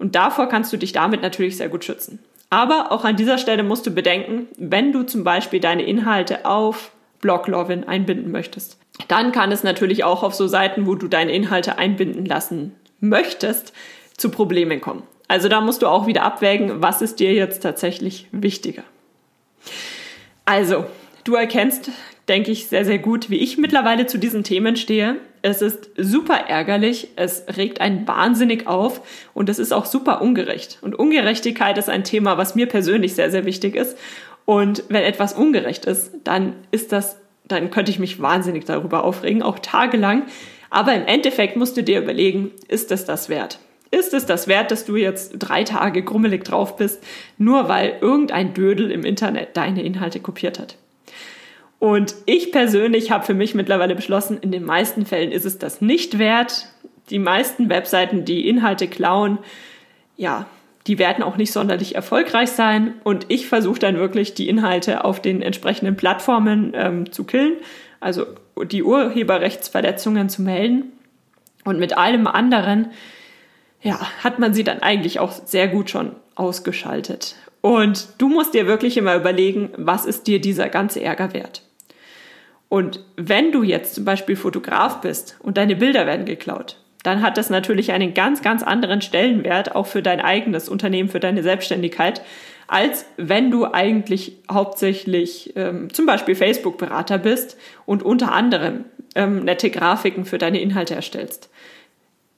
Und 0.00 0.14
davor 0.14 0.48
kannst 0.48 0.72
du 0.72 0.78
dich 0.78 0.92
damit 0.92 1.20
natürlich 1.22 1.58
sehr 1.58 1.68
gut 1.68 1.84
schützen. 1.84 2.18
Aber 2.48 2.90
auch 2.90 3.04
an 3.04 3.16
dieser 3.16 3.38
Stelle 3.38 3.62
musst 3.62 3.86
du 3.86 3.92
bedenken, 3.92 4.48
wenn 4.56 4.92
du 4.92 5.04
zum 5.04 5.22
Beispiel 5.22 5.60
deine 5.60 5.84
Inhalte 5.84 6.46
auf 6.46 6.90
Bloglovin 7.20 7.84
einbinden 7.84 8.32
möchtest, 8.32 8.78
dann 9.08 9.30
kann 9.30 9.52
es 9.52 9.62
natürlich 9.62 10.02
auch 10.02 10.22
auf 10.22 10.34
so 10.34 10.48
Seiten, 10.48 10.86
wo 10.86 10.94
du 10.94 11.06
deine 11.06 11.32
Inhalte 11.32 11.78
einbinden 11.78 12.24
lassen 12.24 12.74
möchtest, 12.98 13.72
zu 14.16 14.30
Problemen 14.30 14.80
kommen. 14.80 15.02
Also 15.28 15.48
da 15.48 15.60
musst 15.60 15.82
du 15.82 15.86
auch 15.86 16.06
wieder 16.06 16.22
abwägen, 16.22 16.82
was 16.82 17.02
ist 17.02 17.20
dir 17.20 17.32
jetzt 17.34 17.62
tatsächlich 17.62 18.26
wichtiger. 18.32 18.82
Also, 20.44 20.86
du 21.24 21.34
erkennst, 21.34 21.90
denke 22.26 22.50
ich, 22.50 22.66
sehr, 22.66 22.84
sehr 22.84 22.98
gut, 22.98 23.30
wie 23.30 23.38
ich 23.38 23.58
mittlerweile 23.58 24.06
zu 24.06 24.18
diesen 24.18 24.44
Themen 24.44 24.76
stehe. 24.76 25.16
Es 25.42 25.62
ist 25.62 25.90
super 25.96 26.34
ärgerlich, 26.48 27.08
es 27.16 27.44
regt 27.56 27.80
einen 27.80 28.06
wahnsinnig 28.06 28.66
auf 28.66 29.00
und 29.32 29.48
es 29.48 29.58
ist 29.58 29.72
auch 29.72 29.86
super 29.86 30.20
ungerecht. 30.20 30.78
Und 30.82 30.94
Ungerechtigkeit 30.94 31.78
ist 31.78 31.88
ein 31.88 32.04
Thema, 32.04 32.36
was 32.36 32.54
mir 32.54 32.66
persönlich 32.66 33.14
sehr, 33.14 33.30
sehr 33.30 33.46
wichtig 33.46 33.74
ist. 33.74 33.96
Und 34.44 34.84
wenn 34.88 35.02
etwas 35.02 35.32
ungerecht 35.32 35.86
ist, 35.86 36.12
dann 36.24 36.54
ist 36.70 36.92
das, 36.92 37.16
dann 37.46 37.70
könnte 37.70 37.90
ich 37.90 37.98
mich 37.98 38.20
wahnsinnig 38.20 38.64
darüber 38.64 39.04
aufregen, 39.04 39.42
auch 39.42 39.58
tagelang. 39.58 40.24
Aber 40.68 40.94
im 40.94 41.06
Endeffekt 41.06 41.56
musst 41.56 41.76
du 41.76 41.82
dir 41.82 42.00
überlegen, 42.00 42.50
ist 42.68 42.92
es 42.92 43.04
das 43.04 43.28
wert? 43.28 43.58
Ist 43.90 44.14
es 44.14 44.26
das 44.26 44.46
wert, 44.46 44.70
dass 44.70 44.84
du 44.84 44.96
jetzt 44.96 45.32
drei 45.38 45.64
Tage 45.64 46.02
grummelig 46.02 46.44
drauf 46.44 46.76
bist, 46.76 47.02
nur 47.38 47.68
weil 47.68 47.96
irgendein 48.00 48.54
Dödel 48.54 48.90
im 48.90 49.04
Internet 49.04 49.56
deine 49.56 49.82
Inhalte 49.82 50.20
kopiert 50.20 50.60
hat? 50.60 50.76
Und 51.80 52.14
ich 52.26 52.52
persönlich 52.52 53.10
habe 53.10 53.24
für 53.24 53.34
mich 53.34 53.54
mittlerweile 53.54 53.96
beschlossen, 53.96 54.38
in 54.40 54.52
den 54.52 54.64
meisten 54.64 55.06
Fällen 55.06 55.32
ist 55.32 55.46
es 55.46 55.58
das 55.58 55.80
nicht 55.80 56.18
wert. 56.18 56.66
Die 57.08 57.18
meisten 57.18 57.70
Webseiten, 57.70 58.26
die 58.26 58.46
Inhalte 58.48 58.86
klauen, 58.86 59.38
ja, 60.16 60.46
die 60.86 60.98
werden 60.98 61.24
auch 61.24 61.38
nicht 61.38 61.52
sonderlich 61.52 61.94
erfolgreich 61.94 62.50
sein. 62.50 62.94
Und 63.02 63.24
ich 63.28 63.48
versuche 63.48 63.80
dann 63.80 63.96
wirklich, 63.96 64.34
die 64.34 64.48
Inhalte 64.48 65.04
auf 65.04 65.22
den 65.22 65.40
entsprechenden 65.40 65.96
Plattformen 65.96 66.72
ähm, 66.74 67.12
zu 67.12 67.24
killen, 67.24 67.54
also 67.98 68.26
die 68.62 68.82
Urheberrechtsverletzungen 68.82 70.28
zu 70.28 70.42
melden. 70.42 70.92
Und 71.64 71.78
mit 71.78 71.96
allem 71.96 72.26
anderen 72.26 72.90
ja, 73.80 73.98
hat 74.22 74.38
man 74.38 74.52
sie 74.52 74.64
dann 74.64 74.80
eigentlich 74.80 75.18
auch 75.18 75.32
sehr 75.32 75.68
gut 75.68 75.88
schon 75.88 76.14
ausgeschaltet. 76.34 77.36
Und 77.62 78.08
du 78.18 78.28
musst 78.28 78.52
dir 78.52 78.66
wirklich 78.66 78.98
immer 78.98 79.16
überlegen, 79.16 79.70
was 79.78 80.04
ist 80.04 80.26
dir 80.26 80.42
dieser 80.42 80.68
ganze 80.68 81.02
Ärger 81.02 81.32
wert? 81.32 81.62
Und 82.70 83.00
wenn 83.16 83.50
du 83.50 83.64
jetzt 83.64 83.96
zum 83.96 84.04
Beispiel 84.04 84.36
Fotograf 84.36 85.00
bist 85.00 85.36
und 85.40 85.58
deine 85.58 85.74
Bilder 85.74 86.06
werden 86.06 86.24
geklaut, 86.24 86.76
dann 87.02 87.20
hat 87.20 87.36
das 87.36 87.50
natürlich 87.50 87.90
einen 87.90 88.14
ganz, 88.14 88.42
ganz 88.42 88.62
anderen 88.62 89.02
Stellenwert 89.02 89.74
auch 89.74 89.88
für 89.88 90.02
dein 90.02 90.20
eigenes 90.20 90.68
Unternehmen, 90.68 91.08
für 91.08 91.18
deine 91.18 91.42
Selbstständigkeit, 91.42 92.22
als 92.68 93.06
wenn 93.16 93.50
du 93.50 93.66
eigentlich 93.66 94.36
hauptsächlich 94.48 95.52
ähm, 95.56 95.92
zum 95.92 96.06
Beispiel 96.06 96.36
Facebook-Berater 96.36 97.18
bist 97.18 97.56
und 97.86 98.04
unter 98.04 98.32
anderem 98.32 98.84
ähm, 99.16 99.44
nette 99.44 99.70
Grafiken 99.70 100.24
für 100.24 100.38
deine 100.38 100.60
Inhalte 100.60 100.94
erstellst. 100.94 101.50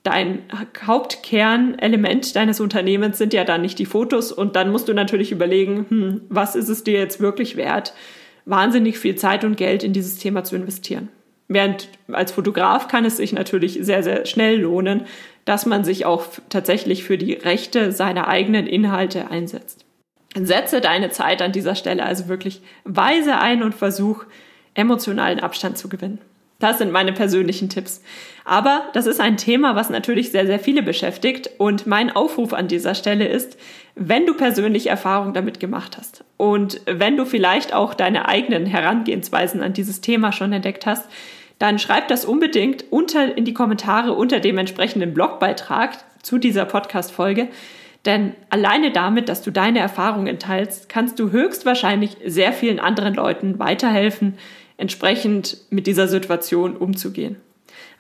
Dein 0.03 0.45
Hauptkernelement 0.87 2.35
deines 2.35 2.59
Unternehmens 2.59 3.19
sind 3.19 3.35
ja 3.35 3.45
dann 3.45 3.61
nicht 3.61 3.79
die 3.79 3.85
Fotos 3.85 4.33
und 4.33 4.57
dann 4.57 4.73
musst 4.73 4.89
du 4.89 4.95
natürlich 4.95 5.31
überlegen, 5.31 5.85
hm, 5.91 6.21
was 6.31 6.57
ist 6.57 6.71
es 6.71 6.85
dir 6.85 6.99
jetzt 6.99 7.21
wirklich 7.21 7.57
wert, 7.57 7.93
wahnsinnig 8.45 8.99
viel 8.99 9.17
Zeit 9.17 9.45
und 9.45 9.57
Geld 9.57 9.83
in 9.85 9.93
dieses 9.93 10.19
Thema 10.19 10.45
zu 10.45 10.57
investieren. 10.57 11.09
Während 11.49 11.89
als 12.11 12.33
Fotograf 12.33 12.89
kann 12.89 13.05
es 13.05 13.19
sich 13.19 13.33
natürlich 13.33 13.79
sehr, 13.83 14.03
sehr 14.03 14.27
schnell 14.27 14.61
lohnen, 14.61 15.05
dass 15.45 15.67
man 15.67 15.85
sich 15.85 16.07
auch 16.07 16.25
tatsächlich 16.49 17.05
für 17.05 17.19
die 17.19 17.35
Rechte 17.35 17.93
seiner 17.93 18.29
eigenen 18.29 18.67
Inhalte 18.67 19.31
einsetzt. 19.31 19.85
Setze 20.35 20.81
deine 20.81 21.11
Zeit 21.11 21.43
an 21.43 21.53
dieser 21.53 21.75
Stelle 21.75 22.05
also 22.05 22.29
wirklich 22.29 22.63
weise 22.85 23.39
ein 23.39 23.63
und 23.63 23.75
versuch, 23.75 24.25
emotionalen 24.75 25.41
Abstand 25.41 25.77
zu 25.77 25.89
gewinnen. 25.89 26.21
Das 26.63 26.79
sind 26.79 26.93
meine 26.93 27.13
persönlichen 27.13 27.69
Tipps. 27.69 28.03
Aber 28.45 28.85
das 28.93 29.07
ist 29.07 29.21
ein 29.21 29.37
Thema, 29.37 29.75
was 29.75 29.91
natürlich 29.91 30.31
sehr, 30.31 30.47
sehr 30.47 30.59
viele 30.59 30.83
beschäftigt. 30.83 31.51
Und 31.59 31.87
mein 31.87 32.15
Aufruf 32.15 32.53
an 32.53 32.69
dieser 32.69 32.95
Stelle 32.95 33.27
ist, 33.27 33.59
wenn 33.95 34.27
du 34.27 34.35
persönlich 34.35 34.87
Erfahrung 34.87 35.35
damit 35.35 35.61
gemacht 35.61 35.99
hast 35.99 36.25
und 36.37 36.81
wenn 36.87 37.17
du 37.17 37.25
vielleicht 37.25 37.75
auch 37.75 37.95
deine 37.95 38.29
eigenen 38.29 38.65
Herangehensweisen 38.65 39.61
an 39.61 39.73
dieses 39.73 40.01
Thema 40.01 40.33
schon 40.33 40.53
entdeckt 40.53 40.87
hast, 40.87 41.09
dann 41.59 41.79
schreib 41.79 42.09
das 42.09 42.25
unbedingt 42.25 42.85
unter, 42.91 43.37
in 43.37 43.45
die 43.45 43.55
Kommentare 43.55 44.15
unter 44.15 44.41
dem 44.41 44.59
entsprechenden 44.59 45.15
Blogbeitrag 45.15 45.99
zu 46.23 46.39
dieser 46.39 46.65
Podcast-Folge. 46.65 47.49
Denn 48.05 48.35
alleine 48.51 48.91
damit, 48.91 49.29
dass 49.29 49.43
du 49.43 49.51
deine 49.51 49.79
Erfahrungen 49.79 50.39
teilst, 50.39 50.89
kannst 50.89 51.19
du 51.19 51.31
höchstwahrscheinlich 51.31 52.17
sehr 52.25 52.53
vielen 52.53 52.81
anderen 52.81 53.15
Leuten 53.15 53.59
weiterhelfen, 53.59 54.39
entsprechend 54.83 55.59
mit 55.71 55.87
dieser 55.87 56.09
Situation 56.09 56.77
umzugehen. 56.77 57.37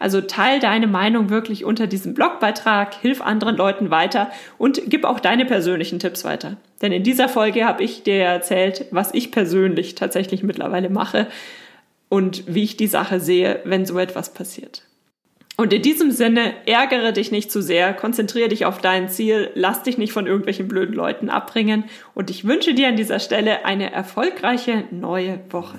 Also 0.01 0.21
teil 0.21 0.59
deine 0.59 0.88
Meinung 0.88 1.31
wirklich 1.31 1.64
unter 1.64 1.87
diesem 1.87 2.12
Blogbeitrag, 2.12 3.01
hilf 3.01 3.23
anderen 3.23 3.57
Leuten 3.57 3.92
weiter 3.92 4.33
und 4.59 4.83
gib 4.87 5.05
auch 5.05 5.21
deine 5.21 5.47
persönlichen 5.47 6.01
Tipps 6.01 6.25
weiter. 6.25 6.57
Denn 6.83 6.90
in 6.90 7.05
dieser 7.05 7.29
Folge 7.29 7.64
habe 7.64 7.85
ich 7.85 8.03
dir 8.03 8.16
erzählt, 8.16 8.87
was 8.90 9.14
ich 9.14 9.31
persönlich 9.31 9.95
tatsächlich 9.95 10.42
mittlerweile 10.42 10.90
mache 10.90 11.29
und 12.09 12.53
wie 12.53 12.64
ich 12.64 12.77
die 12.77 12.88
Sache 12.88 13.21
sehe, 13.21 13.61
wenn 13.62 13.87
so 13.87 13.97
etwas 14.01 14.35
passiert. 14.35 14.83
Und 15.57 15.73
in 15.73 15.83
diesem 15.83 16.11
Sinne, 16.11 16.55
ärgere 16.66 17.12
dich 17.12 17.31
nicht 17.31 17.53
zu 17.53 17.62
sehr, 17.62 17.92
konzentriere 17.92 18.49
dich 18.49 18.64
auf 18.66 18.81
dein 18.81 19.09
Ziel, 19.09 19.51
lass 19.55 19.85
dich 19.85 19.99
nicht 19.99 20.12
von 20.12 20.27
irgendwelchen 20.27 20.66
blöden 20.66 20.97
Leuten 20.97 21.31
abbringen 21.31 21.85
und 22.14 22.29
ich 22.29 22.45
wünsche 22.45 22.75
dir 22.75 22.88
an 22.88 22.97
dieser 22.97 23.21
Stelle 23.21 23.64
eine 23.64 23.92
erfolgreiche 23.92 24.83
neue 24.90 25.38
Woche. 25.51 25.79